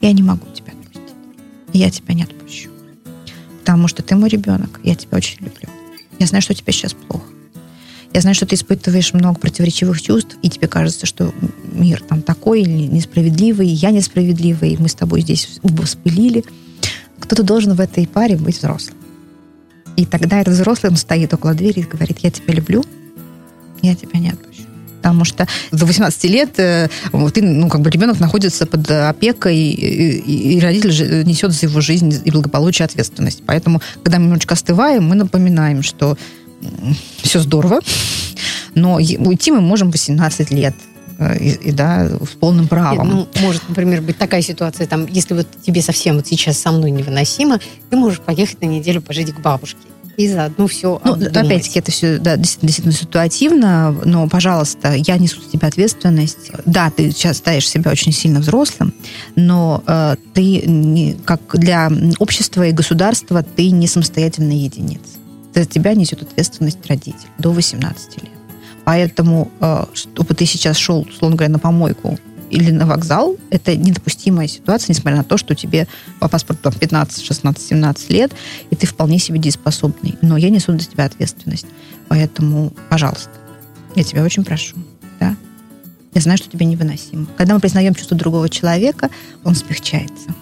Я 0.00 0.12
не 0.12 0.22
могу 0.22 0.46
тебя. 0.54 0.67
Я 1.78 1.90
тебя 1.90 2.12
не 2.12 2.24
отпущу. 2.24 2.70
Потому 3.60 3.86
что 3.86 4.02
ты 4.02 4.16
мой 4.16 4.28
ребенок, 4.28 4.80
я 4.82 4.96
тебя 4.96 5.16
очень 5.16 5.38
люблю. 5.38 5.68
Я 6.18 6.26
знаю, 6.26 6.42
что 6.42 6.52
тебе 6.52 6.72
сейчас 6.72 6.92
плохо. 6.92 7.24
Я 8.12 8.20
знаю, 8.20 8.34
что 8.34 8.46
ты 8.46 8.56
испытываешь 8.56 9.14
много 9.14 9.38
противоречивых 9.38 10.02
чувств, 10.02 10.36
и 10.42 10.50
тебе 10.50 10.66
кажется, 10.66 11.06
что 11.06 11.32
мир 11.70 12.02
там 12.02 12.22
такой 12.22 12.62
или 12.62 12.88
несправедливый, 12.88 13.68
я 13.68 13.92
несправедливый, 13.92 14.72
и 14.72 14.76
мы 14.76 14.88
с 14.88 14.94
тобой 14.94 15.20
здесь 15.20 15.60
оба 15.62 15.84
вспылили. 15.84 16.44
Кто-то 17.20 17.44
должен 17.44 17.74
в 17.74 17.80
этой 17.80 18.08
паре 18.08 18.36
быть 18.36 18.58
взрослым. 18.58 18.96
И 19.94 20.04
тогда 20.04 20.40
этот 20.40 20.54
взрослый, 20.54 20.90
он 20.90 20.96
стоит 20.96 21.32
около 21.32 21.54
двери 21.54 21.80
и 21.80 21.84
говорит, 21.84 22.18
я 22.24 22.32
тебя 22.32 22.54
люблю, 22.54 22.82
я 23.82 23.94
тебя 23.94 24.18
не 24.18 24.30
отпущу. 24.30 24.47
Потому 24.98 25.24
что 25.24 25.46
до 25.72 25.86
18 25.86 26.24
лет 26.24 26.58
э, 26.58 26.88
ты, 27.32 27.42
ну, 27.42 27.68
как 27.68 27.80
бы 27.80 27.90
ребенок 27.90 28.20
находится 28.20 28.66
под 28.66 28.90
опекой, 28.90 29.56
и, 29.56 30.56
и 30.56 30.60
родитель 30.60 31.24
несет 31.24 31.52
за 31.52 31.66
его 31.66 31.80
жизнь 31.80 32.20
и 32.24 32.30
благополучие 32.30 32.84
ответственность. 32.84 33.42
Поэтому, 33.46 33.80
когда 34.02 34.18
мы 34.18 34.24
немножечко 34.24 34.54
остываем, 34.54 35.04
мы 35.04 35.14
напоминаем, 35.14 35.82
что 35.82 36.18
все 37.22 37.40
здорово, 37.40 37.80
но 38.74 38.94
уйти 38.96 39.52
мы 39.52 39.60
можем 39.60 39.90
18 39.90 40.50
лет. 40.50 40.74
Э, 41.18 41.36
и, 41.36 41.50
и 41.68 41.72
да, 41.72 42.08
с 42.08 42.36
полным 42.38 42.68
правом. 42.68 43.08
Ну, 43.08 43.28
может, 43.40 43.68
например, 43.68 44.02
быть 44.02 44.18
такая 44.18 44.42
ситуация, 44.42 44.86
там, 44.86 45.06
если 45.06 45.34
вот 45.34 45.46
тебе 45.64 45.82
совсем 45.82 46.16
вот 46.16 46.26
сейчас 46.26 46.58
со 46.58 46.70
мной 46.70 46.90
невыносимо, 46.90 47.60
ты 47.90 47.96
можешь 47.96 48.20
поехать 48.20 48.60
на 48.60 48.66
неделю 48.66 49.02
пожить 49.02 49.32
к 49.32 49.40
бабушке 49.40 49.87
и 50.18 50.26
заодно 50.26 50.66
все 50.66 51.00
Ну, 51.04 51.12
опять-таки, 51.12 51.78
это 51.78 51.92
все 51.92 52.18
да, 52.18 52.36
действительно, 52.36 52.66
действительно 52.66 52.92
ситуативно, 52.92 53.96
но, 54.04 54.28
пожалуйста, 54.28 54.92
я 54.92 55.16
несу 55.16 55.40
за 55.40 55.48
тебя 55.48 55.68
ответственность. 55.68 56.50
Да, 56.66 56.90
ты 56.90 57.12
сейчас 57.12 57.36
ставишь 57.36 57.68
себя 57.68 57.92
очень 57.92 58.10
сильно 58.10 58.40
взрослым, 58.40 58.92
но 59.36 59.82
э, 59.86 60.16
ты, 60.34 60.62
не, 60.66 61.14
как 61.24 61.56
для 61.56 61.88
общества 62.18 62.66
и 62.66 62.72
государства, 62.72 63.44
ты 63.44 63.70
не 63.70 63.86
самостоятельная 63.86 64.56
единица. 64.56 65.18
За 65.54 65.64
тебя 65.64 65.94
несет 65.94 66.20
ответственность 66.20 66.84
родитель 66.88 67.28
до 67.38 67.52
18 67.52 68.22
лет. 68.22 68.32
Поэтому, 68.84 69.52
э, 69.60 69.84
чтобы 69.94 70.34
ты 70.34 70.46
сейчас 70.46 70.76
шел, 70.78 71.06
условно 71.08 71.36
говоря, 71.36 71.52
на 71.52 71.60
помойку 71.60 72.18
или 72.50 72.70
на 72.70 72.86
вокзал, 72.86 73.36
это 73.50 73.76
недопустимая 73.76 74.48
ситуация, 74.48 74.94
несмотря 74.94 75.18
на 75.18 75.24
то, 75.24 75.36
что 75.36 75.54
тебе 75.54 75.86
по 76.20 76.28
паспорту 76.28 76.64
там, 76.64 76.74
15, 76.74 77.24
16, 77.24 77.66
17 77.66 78.10
лет, 78.10 78.32
и 78.70 78.76
ты 78.76 78.86
вполне 78.86 79.18
себе 79.18 79.38
дееспособный. 79.38 80.16
Но 80.22 80.36
я 80.36 80.50
несу 80.50 80.72
за 80.72 80.86
тебя 80.86 81.04
ответственность. 81.04 81.66
Поэтому, 82.08 82.72
пожалуйста, 82.88 83.30
я 83.94 84.04
тебя 84.04 84.24
очень 84.24 84.44
прошу. 84.44 84.76
Да? 85.20 85.36
я 86.14 86.20
знаю, 86.20 86.38
что 86.38 86.50
тебе 86.50 86.66
невыносимо. 86.66 87.26
Когда 87.36 87.54
мы 87.54 87.60
признаем 87.60 87.94
чувство 87.94 88.16
другого 88.16 88.48
человека, 88.48 89.10
он 89.44 89.54
смягчается. 89.54 90.34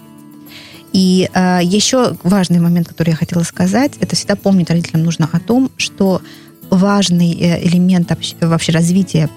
И 0.93 1.29
э, 1.33 1.59
еще 1.61 2.15
важный 2.23 2.59
момент, 2.59 2.87
который 2.87 3.11
я 3.11 3.15
хотела 3.15 3.43
сказать, 3.43 3.93
это 3.99 4.15
всегда 4.15 4.35
помнить 4.35 4.69
родителям 4.69 5.03
нужно 5.03 5.29
о 5.31 5.39
том, 5.39 5.69
что 5.77 6.21
важный 6.69 7.33
э, 7.33 7.65
элемент 7.67 8.11
вообще 8.41 8.71
развития 8.71 9.29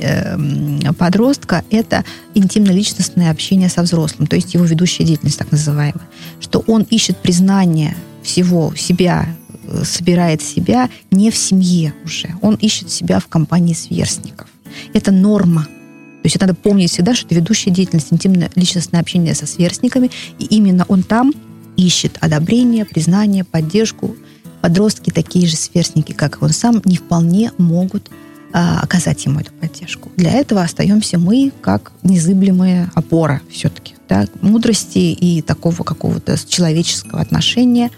э, 0.00 0.92
подростка– 0.98 1.64
это 1.70 2.04
интимно-личностное 2.34 3.30
общение 3.30 3.68
со 3.68 3.82
взрослым, 3.82 4.26
то 4.26 4.36
есть 4.36 4.54
его 4.54 4.64
ведущая 4.64 5.04
деятельность, 5.04 5.38
так 5.38 5.50
называемая. 5.52 6.06
Что 6.40 6.62
он 6.66 6.82
ищет 6.82 7.16
признание 7.16 7.96
всего 8.22 8.74
себя, 8.74 9.34
э, 9.64 9.84
собирает 9.84 10.42
себя 10.42 10.88
не 11.10 11.30
в 11.30 11.36
семье 11.36 11.94
уже. 12.04 12.30
Он 12.42 12.54
ищет 12.54 12.90
себя 12.90 13.20
в 13.20 13.26
компании 13.26 13.74
сверстников. 13.74 14.48
Это 14.92 15.10
норма. 15.10 15.64
То 15.64 16.26
есть 16.26 16.40
надо 16.40 16.54
помнить 16.54 16.90
всегда, 16.90 17.14
что 17.14 17.26
это 17.26 17.34
ведущая 17.36 17.70
деятельность, 17.70 18.12
интимно-личностное 18.12 19.00
общение 19.00 19.34
со 19.34 19.46
сверстниками, 19.46 20.10
и 20.38 20.44
именно 20.44 20.84
он 20.88 21.02
там 21.02 21.32
ищет 21.76 22.18
одобрение, 22.20 22.84
признание, 22.84 23.42
поддержку, 23.44 24.16
подростки, 24.60 25.10
такие 25.10 25.46
же 25.46 25.56
сверстники, 25.56 26.12
как 26.12 26.36
и 26.36 26.44
он 26.44 26.50
сам, 26.50 26.82
не 26.84 26.96
вполне 26.96 27.52
могут 27.58 28.10
а, 28.52 28.80
оказать 28.80 29.24
ему 29.26 29.40
эту 29.40 29.52
поддержку. 29.52 30.10
Для 30.16 30.32
этого 30.32 30.62
остаемся 30.62 31.18
мы 31.18 31.52
как 31.60 31.92
незыблемая 32.02 32.90
опора 32.94 33.42
все-таки, 33.50 33.94
да, 34.08 34.26
мудрости 34.42 34.98
и 34.98 35.40
такого 35.42 35.84
какого-то 35.84 36.36
человеческого 36.48 37.20
отношения, 37.20 37.90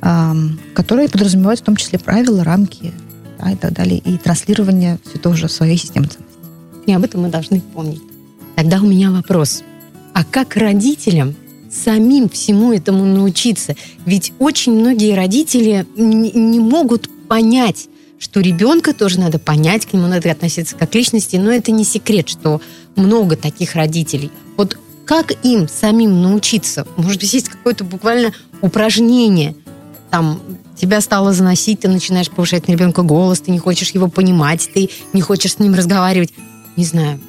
а, 0.00 0.36
которое 0.74 1.08
подразумевает 1.08 1.60
в 1.60 1.64
том 1.64 1.76
числе 1.76 1.98
правила, 1.98 2.44
рамки 2.44 2.92
да, 3.40 3.50
и 3.50 3.56
так 3.56 3.72
далее, 3.72 3.98
и 3.98 4.16
транслирование 4.18 4.98
все 5.08 5.18
тоже 5.18 5.48
своей 5.48 5.76
системы 5.76 6.06
ценностей. 6.06 6.32
И 6.86 6.92
об 6.92 7.04
этом 7.04 7.22
мы 7.22 7.28
должны 7.28 7.60
помнить. 7.60 8.02
Тогда 8.54 8.80
у 8.80 8.86
меня 8.86 9.10
вопрос. 9.10 9.62
А 10.14 10.24
как 10.24 10.56
родителям 10.56 11.34
самим 11.72 12.28
всему 12.28 12.72
этому 12.72 13.04
научиться. 13.04 13.74
Ведь 14.04 14.32
очень 14.38 14.72
многие 14.72 15.14
родители 15.14 15.86
не 15.96 16.60
могут 16.60 17.08
понять, 17.28 17.88
что 18.18 18.40
ребенка 18.40 18.92
тоже 18.92 19.18
надо 19.18 19.38
понять, 19.38 19.86
к 19.86 19.92
нему 19.92 20.06
надо 20.06 20.30
относиться 20.30 20.76
как 20.76 20.90
к 20.90 20.94
личности, 20.94 21.36
но 21.36 21.50
это 21.50 21.72
не 21.72 21.84
секрет, 21.84 22.28
что 22.28 22.60
много 22.94 23.36
таких 23.36 23.74
родителей. 23.74 24.30
Вот 24.56 24.78
как 25.04 25.32
им 25.44 25.66
самим 25.68 26.22
научиться? 26.22 26.86
Может 26.96 27.20
быть, 27.20 27.32
есть 27.32 27.48
какое-то 27.48 27.84
буквально 27.84 28.32
упражнение, 28.60 29.56
там 30.10 30.40
тебя 30.76 31.00
стало 31.00 31.32
заносить, 31.32 31.80
ты 31.80 31.88
начинаешь 31.88 32.30
повышать 32.30 32.68
на 32.68 32.72
ребенка 32.72 33.02
голос, 33.02 33.40
ты 33.40 33.50
не 33.50 33.58
хочешь 33.58 33.90
его 33.90 34.08
понимать, 34.08 34.70
ты 34.72 34.90
не 35.12 35.20
хочешь 35.20 35.54
с 35.54 35.58
ним 35.58 35.74
разговаривать. 35.74 36.32
Не 36.76 36.84
знаю, 36.84 37.20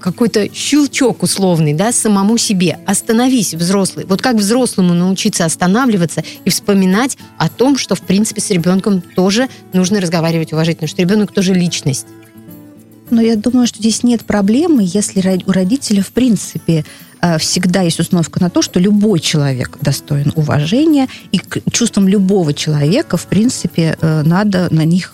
какой-то 0.00 0.52
щелчок 0.52 1.22
условный, 1.22 1.74
да, 1.74 1.92
самому 1.92 2.38
себе. 2.38 2.78
Остановись, 2.86 3.54
взрослый. 3.54 4.06
Вот 4.06 4.22
как 4.22 4.36
взрослому 4.36 4.94
научиться 4.94 5.44
останавливаться 5.44 6.24
и 6.44 6.50
вспоминать 6.50 7.16
о 7.38 7.48
том, 7.48 7.78
что, 7.78 7.94
в 7.94 8.02
принципе, 8.02 8.40
с 8.40 8.50
ребенком 8.50 9.00
тоже 9.00 9.48
нужно 9.72 10.00
разговаривать 10.00 10.52
уважительно, 10.52 10.88
что 10.88 11.02
ребенок 11.02 11.32
тоже 11.32 11.54
личность. 11.54 12.06
Но 13.10 13.20
я 13.20 13.36
думаю, 13.36 13.66
что 13.66 13.78
здесь 13.78 14.02
нет 14.02 14.24
проблемы, 14.24 14.82
если 14.84 15.42
у 15.46 15.52
родителя, 15.52 16.02
в 16.02 16.12
принципе, 16.12 16.84
э, 17.20 17.38
всегда 17.38 17.82
есть 17.82 17.98
установка 17.98 18.40
на 18.40 18.50
то, 18.50 18.62
что 18.62 18.78
любой 18.78 19.18
человек 19.20 19.78
достоин 19.80 20.32
уважения, 20.36 21.08
и 21.32 21.38
к 21.38 21.58
чувствам 21.72 22.06
любого 22.06 22.54
человека, 22.54 23.16
в 23.16 23.26
принципе, 23.26 23.96
э, 24.00 24.22
надо 24.22 24.68
на 24.70 24.84
них 24.84 25.12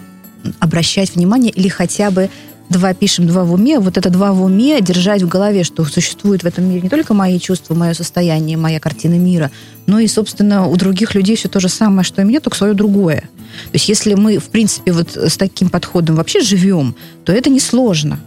обращать 0.61 1.14
внимание 1.14 1.51
или 1.51 1.68
хотя 1.68 2.11
бы 2.11 2.31
два 2.68 2.94
пишем, 2.94 3.26
два 3.26 3.44
в 3.44 3.52
уме, 3.52 3.79
вот 3.79 3.96
это 3.96 4.11
два 4.11 4.33
в 4.33 4.42
уме 4.42 4.81
держать 4.81 5.22
в 5.22 5.29
голове, 5.29 5.64
что 5.64 5.85
существует 5.85 6.42
в 6.42 6.46
этом 6.46 6.64
мире 6.64 6.83
не 6.83 6.88
только 6.88 7.14
мои 7.14 7.38
чувства, 7.38 7.74
мое 7.74 7.94
состояние, 7.94 8.57
моя 8.57 8.81
картина 8.81 9.14
мира, 9.14 9.50
но 9.87 9.98
и, 9.98 10.09
собственно, 10.09 10.66
у 10.66 10.76
других 10.76 11.14
людей 11.14 11.37
все 11.37 11.48
то 11.48 11.61
же 11.61 11.68
самое, 11.68 12.05
что 12.05 12.22
и 12.22 12.24
мне, 12.24 12.40
только 12.40 12.57
свое 12.57 12.74
другое. 12.74 13.20
То 13.66 13.74
есть 13.74 13.88
если 13.88 14.14
мы, 14.14 14.38
в 14.38 14.48
принципе, 14.48 14.92
вот 14.92 15.16
с 15.16 15.37
таким 15.37 15.68
подходом 15.68 16.16
вообще 16.16 16.40
живем, 16.40 16.96
то 17.24 17.33
это 17.33 17.50
несложно. 17.50 18.18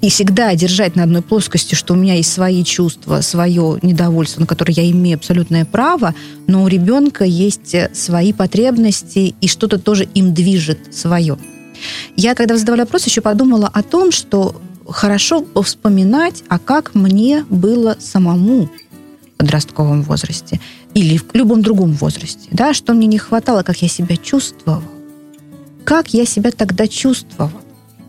И 0.00 0.10
всегда 0.10 0.52
держать 0.56 0.96
на 0.96 1.04
одной 1.04 1.22
плоскости, 1.22 1.76
что 1.76 1.94
у 1.94 1.96
меня 1.96 2.14
есть 2.14 2.32
свои 2.32 2.64
чувства, 2.64 3.20
свое 3.20 3.78
недовольство, 3.82 4.40
на 4.40 4.48
которое 4.48 4.72
я 4.72 4.90
имею 4.90 5.16
абсолютное 5.16 5.64
право, 5.64 6.12
но 6.48 6.64
у 6.64 6.68
ребенка 6.68 7.24
есть 7.24 7.76
свои 7.94 8.32
потребности, 8.32 9.36
и 9.40 9.46
что-то 9.46 9.78
тоже 9.78 10.08
им 10.14 10.34
движет 10.34 10.92
свое. 10.92 11.38
Я, 12.16 12.34
когда 12.34 12.56
задавала 12.56 12.82
вопрос, 12.82 13.06
еще 13.06 13.20
подумала 13.20 13.68
о 13.72 13.82
том, 13.82 14.12
что 14.12 14.60
хорошо 14.88 15.44
вспоминать, 15.62 16.44
а 16.48 16.58
как 16.58 16.94
мне 16.94 17.44
было 17.48 17.96
самому 17.98 18.66
в 18.66 19.36
подростковом 19.38 20.02
возрасте 20.02 20.60
или 20.94 21.16
в 21.16 21.34
любом 21.34 21.62
другом 21.62 21.92
возрасте, 21.92 22.48
да, 22.50 22.74
что 22.74 22.94
мне 22.94 23.06
не 23.06 23.18
хватало, 23.18 23.62
как 23.62 23.82
я 23.82 23.88
себя 23.88 24.16
чувствовал, 24.16 24.82
как 25.84 26.14
я 26.14 26.26
себя 26.26 26.50
тогда 26.50 26.86
чувствовал. 26.86 27.50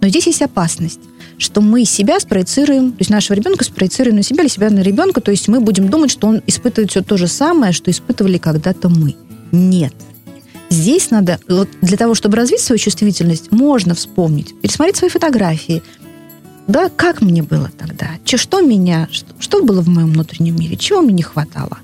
Но 0.01 0.09
здесь 0.09 0.27
есть 0.27 0.41
опасность, 0.41 0.99
что 1.37 1.61
мы 1.61 1.85
себя 1.85 2.19
спроецируем, 2.19 2.91
то 2.91 2.97
есть 2.99 3.09
нашего 3.09 3.37
ребенка 3.37 3.63
спроецируем 3.63 4.17
на 4.17 4.23
себя 4.23 4.43
или 4.43 4.49
себя 4.49 4.69
на 4.69 4.81
ребенка, 4.81 5.21
то 5.21 5.31
есть 5.31 5.47
мы 5.47 5.61
будем 5.61 5.89
думать, 5.89 6.11
что 6.11 6.27
он 6.27 6.41
испытывает 6.45 6.91
все 6.91 7.01
то 7.01 7.17
же 7.17 7.27
самое, 7.27 7.71
что 7.71 7.89
испытывали 7.89 8.37
когда-то 8.37 8.89
мы. 8.89 9.15
Нет. 9.51 9.93
Здесь 10.73 11.11
надо, 11.11 11.39
вот 11.47 11.69
для 11.81 11.97
того, 11.97 12.15
чтобы 12.15 12.35
развить 12.35 12.59
свою 12.59 12.79
чувствительность, 12.79 13.51
можно 13.51 13.93
вспомнить, 13.93 14.59
пересмотреть 14.59 14.97
свои 14.97 15.09
фотографии. 15.11 15.83
Да, 16.67 16.89
как 16.89 17.21
мне 17.21 17.43
было 17.43 17.69
тогда? 17.77 18.07
Че, 18.25 18.37
что 18.37 18.59
меня, 18.61 19.07
что, 19.11 19.27
что 19.37 19.61
было 19.61 19.81
в 19.81 19.87
моем 19.87 20.11
внутреннем 20.11 20.55
мире? 20.55 20.75
Чего 20.75 21.01
мне 21.01 21.13
не 21.13 21.21
хватало? 21.21 21.77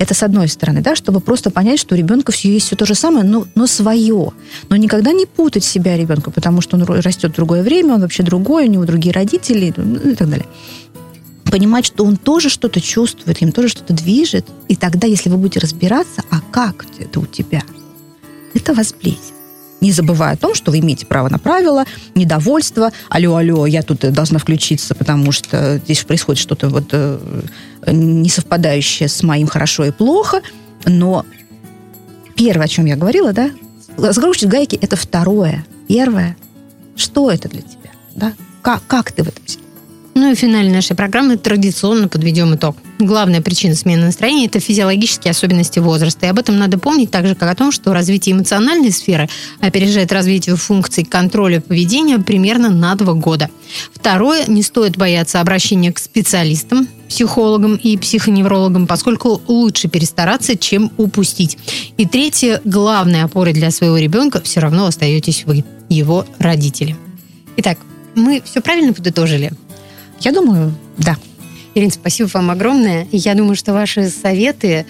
Это 0.00 0.14
с 0.14 0.24
одной 0.24 0.48
стороны, 0.48 0.80
да, 0.80 0.96
чтобы 0.96 1.20
просто 1.20 1.52
понять, 1.52 1.78
что 1.78 1.94
у 1.94 1.98
ребенка 1.98 2.32
все 2.32 2.52
есть 2.52 2.66
все 2.66 2.74
то 2.74 2.86
же 2.86 2.96
самое, 2.96 3.24
но, 3.24 3.46
но 3.54 3.68
свое. 3.68 4.32
Но 4.68 4.74
никогда 4.74 5.12
не 5.12 5.26
путать 5.26 5.62
себя 5.62 5.96
ребенка, 5.96 6.32
потому 6.32 6.60
что 6.60 6.76
он 6.76 6.82
растет 6.82 7.30
в 7.30 7.36
другое 7.36 7.62
время, 7.62 7.94
он 7.94 8.00
вообще 8.00 8.24
другой, 8.24 8.66
у 8.66 8.70
него 8.70 8.84
другие 8.84 9.14
родители 9.14 9.72
ну, 9.76 10.10
и 10.10 10.14
так 10.16 10.28
далее 10.28 10.46
понимать, 11.52 11.84
что 11.84 12.04
он 12.04 12.16
тоже 12.16 12.48
что-то 12.48 12.80
чувствует, 12.80 13.40
им 13.40 13.52
тоже 13.52 13.68
что-то 13.68 13.92
движет. 13.92 14.44
И 14.66 14.74
тогда, 14.74 15.06
если 15.06 15.28
вы 15.28 15.36
будете 15.36 15.60
разбираться, 15.60 16.24
а 16.28 16.40
как 16.50 16.84
это 16.98 17.20
у 17.20 17.26
тебя– 17.26 17.62
это 18.54 18.74
вас 18.74 18.94
близит. 18.94 19.34
Не 19.80 19.92
забывая 19.92 20.34
о 20.34 20.36
том, 20.36 20.54
что 20.54 20.70
вы 20.70 20.78
имеете 20.78 21.04
право 21.04 21.28
на 21.28 21.38
правила, 21.38 21.84
недовольство. 22.14 22.90
Алло, 23.10 23.36
алло, 23.36 23.66
я 23.66 23.82
тут 23.82 24.00
должна 24.12 24.38
включиться, 24.38 24.94
потому 24.94 25.30
что 25.30 25.78
здесь 25.84 26.04
происходит 26.04 26.40
что-то 26.40 26.68
вот 26.68 26.88
э, 26.92 27.18
не 27.86 28.30
совпадающее 28.30 29.08
с 29.08 29.22
моим 29.22 29.46
хорошо 29.46 29.84
и 29.84 29.90
плохо. 29.90 30.40
Но 30.86 31.26
первое, 32.34 32.64
о 32.64 32.68
чем 32.68 32.86
я 32.86 32.96
говорила, 32.96 33.32
да, 33.32 33.50
разгрузить 33.98 34.48
гайки– 34.48 34.76
это 34.80 34.96
второе. 34.96 35.66
Первое, 35.86 36.36
что 36.96 37.30
это 37.30 37.48
для 37.48 37.60
тебя, 37.60 37.90
да? 38.14 38.32
Как, 38.62 38.86
как 38.86 39.12
ты 39.12 39.22
в 39.22 39.28
этом? 39.28 39.44
Ну 40.14 40.30
и 40.30 40.34
в 40.34 40.38
финале 40.38 40.70
нашей 40.70 40.96
программы 40.96 41.36
традиционно 41.36 42.08
подведем 42.08 42.54
итог. 42.54 42.76
Главная 43.00 43.40
причина 43.40 43.74
смены 43.74 44.06
настроения– 44.06 44.46
это 44.46 44.60
физиологические 44.60 45.32
особенности 45.32 45.80
возраста. 45.80 46.26
И 46.26 46.28
об 46.28 46.38
этом 46.38 46.58
надо 46.58 46.78
помнить 46.78 47.10
так 47.10 47.26
же, 47.26 47.34
как 47.34 47.50
о 47.50 47.54
том, 47.56 47.72
что 47.72 47.92
развитие 47.92 48.36
эмоциональной 48.36 48.92
сферы 48.92 49.28
опережает 49.60 50.12
развитие 50.12 50.54
функций 50.54 51.04
контроля 51.04 51.60
поведения 51.60 52.18
примерно 52.18 52.70
на 52.70 52.94
два 52.94 53.14
года. 53.14 53.50
Второе– 53.92 54.44
не 54.46 54.62
стоит 54.62 54.96
бояться 54.96 55.40
обращения 55.40 55.92
к 55.92 55.98
специалистам, 55.98 56.86
психологам 57.08 57.74
и 57.74 57.96
психоневрологам, 57.96 58.86
поскольку 58.86 59.42
лучше 59.48 59.88
перестараться, 59.88 60.56
чем 60.56 60.92
упустить. 60.96 61.58
И 61.96 62.06
третье– 62.06 62.60
главной 62.64 63.24
опорой 63.24 63.54
для 63.54 63.72
своего 63.72 63.98
ребенка 63.98 64.40
все 64.40 64.60
равно 64.60 64.86
остаетесь 64.86 65.44
вы, 65.46 65.64
его 65.88 66.26
родители. 66.38 66.96
Итак, 67.56 67.78
мы 68.14 68.40
все 68.44 68.60
правильно 68.60 68.92
подытожили? 68.92 69.52
Я 70.20 70.30
думаю, 70.30 70.72
да. 70.96 71.16
Ирина, 71.74 71.90
спасибо 71.90 72.28
вам 72.32 72.50
огромное. 72.50 73.06
Я 73.10 73.34
думаю, 73.34 73.56
что 73.56 73.72
ваши 73.72 74.08
советы 74.08 74.86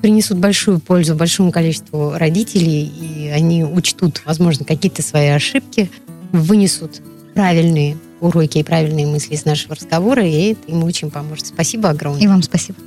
принесут 0.00 0.38
большую 0.38 0.78
пользу 0.78 1.16
большому 1.16 1.50
количеству 1.50 2.12
родителей, 2.16 2.84
и 2.84 3.28
они 3.28 3.64
учтут, 3.64 4.22
возможно, 4.24 4.64
какие-то 4.64 5.02
свои 5.02 5.28
ошибки, 5.28 5.90
вынесут 6.30 7.02
правильные 7.34 7.96
уроки 8.20 8.58
и 8.58 8.62
правильные 8.62 9.06
мысли 9.06 9.34
из 9.34 9.44
нашего 9.44 9.74
разговора, 9.74 10.24
и 10.24 10.52
это 10.52 10.60
им 10.68 10.84
очень 10.84 11.10
поможет. 11.10 11.46
Спасибо 11.46 11.90
огромное. 11.90 12.22
И 12.22 12.26
вам 12.26 12.42
спасибо. 12.42 12.78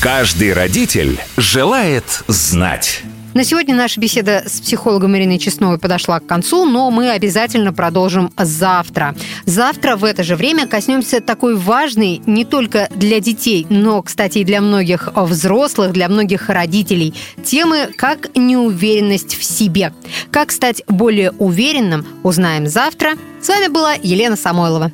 Каждый 0.00 0.54
родитель 0.54 1.18
желает 1.36 2.22
знать. 2.26 3.02
На 3.32 3.44
сегодня 3.44 3.76
наша 3.76 4.00
беседа 4.00 4.42
с 4.44 4.60
психологом 4.60 5.16
Ириной 5.16 5.38
Честновой 5.38 5.78
подошла 5.78 6.18
к 6.18 6.26
концу, 6.26 6.64
но 6.64 6.90
мы 6.90 7.10
обязательно 7.10 7.72
продолжим 7.72 8.32
завтра. 8.36 9.14
Завтра 9.44 9.94
в 9.94 10.04
это 10.04 10.24
же 10.24 10.34
время 10.34 10.66
коснемся 10.66 11.20
такой 11.20 11.54
важной 11.54 12.20
не 12.26 12.44
только 12.44 12.88
для 12.94 13.20
детей, 13.20 13.68
но, 13.70 14.02
кстати, 14.02 14.38
и 14.38 14.44
для 14.44 14.60
многих 14.60 15.10
взрослых, 15.14 15.92
для 15.92 16.08
многих 16.08 16.48
родителей 16.48 17.14
темы 17.44 17.90
как 17.96 18.36
неуверенность 18.36 19.38
в 19.38 19.44
себе. 19.44 19.92
Как 20.32 20.50
стать 20.50 20.82
более 20.88 21.30
уверенным, 21.30 22.04
узнаем 22.24 22.66
завтра. 22.66 23.12
С 23.40 23.48
вами 23.48 23.68
была 23.68 23.92
Елена 23.92 24.34
Самойлова. 24.34 24.90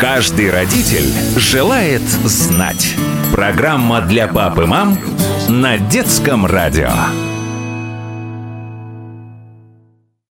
Каждый 0.00 0.50
родитель 0.50 1.12
желает 1.36 2.02
знать. 2.24 2.94
Программа 3.32 4.00
для 4.02 4.28
пап 4.28 4.58
и 4.58 4.66
мам 4.66 4.98
на 5.48 5.78
детском 5.78 6.46
радио. 6.46 6.90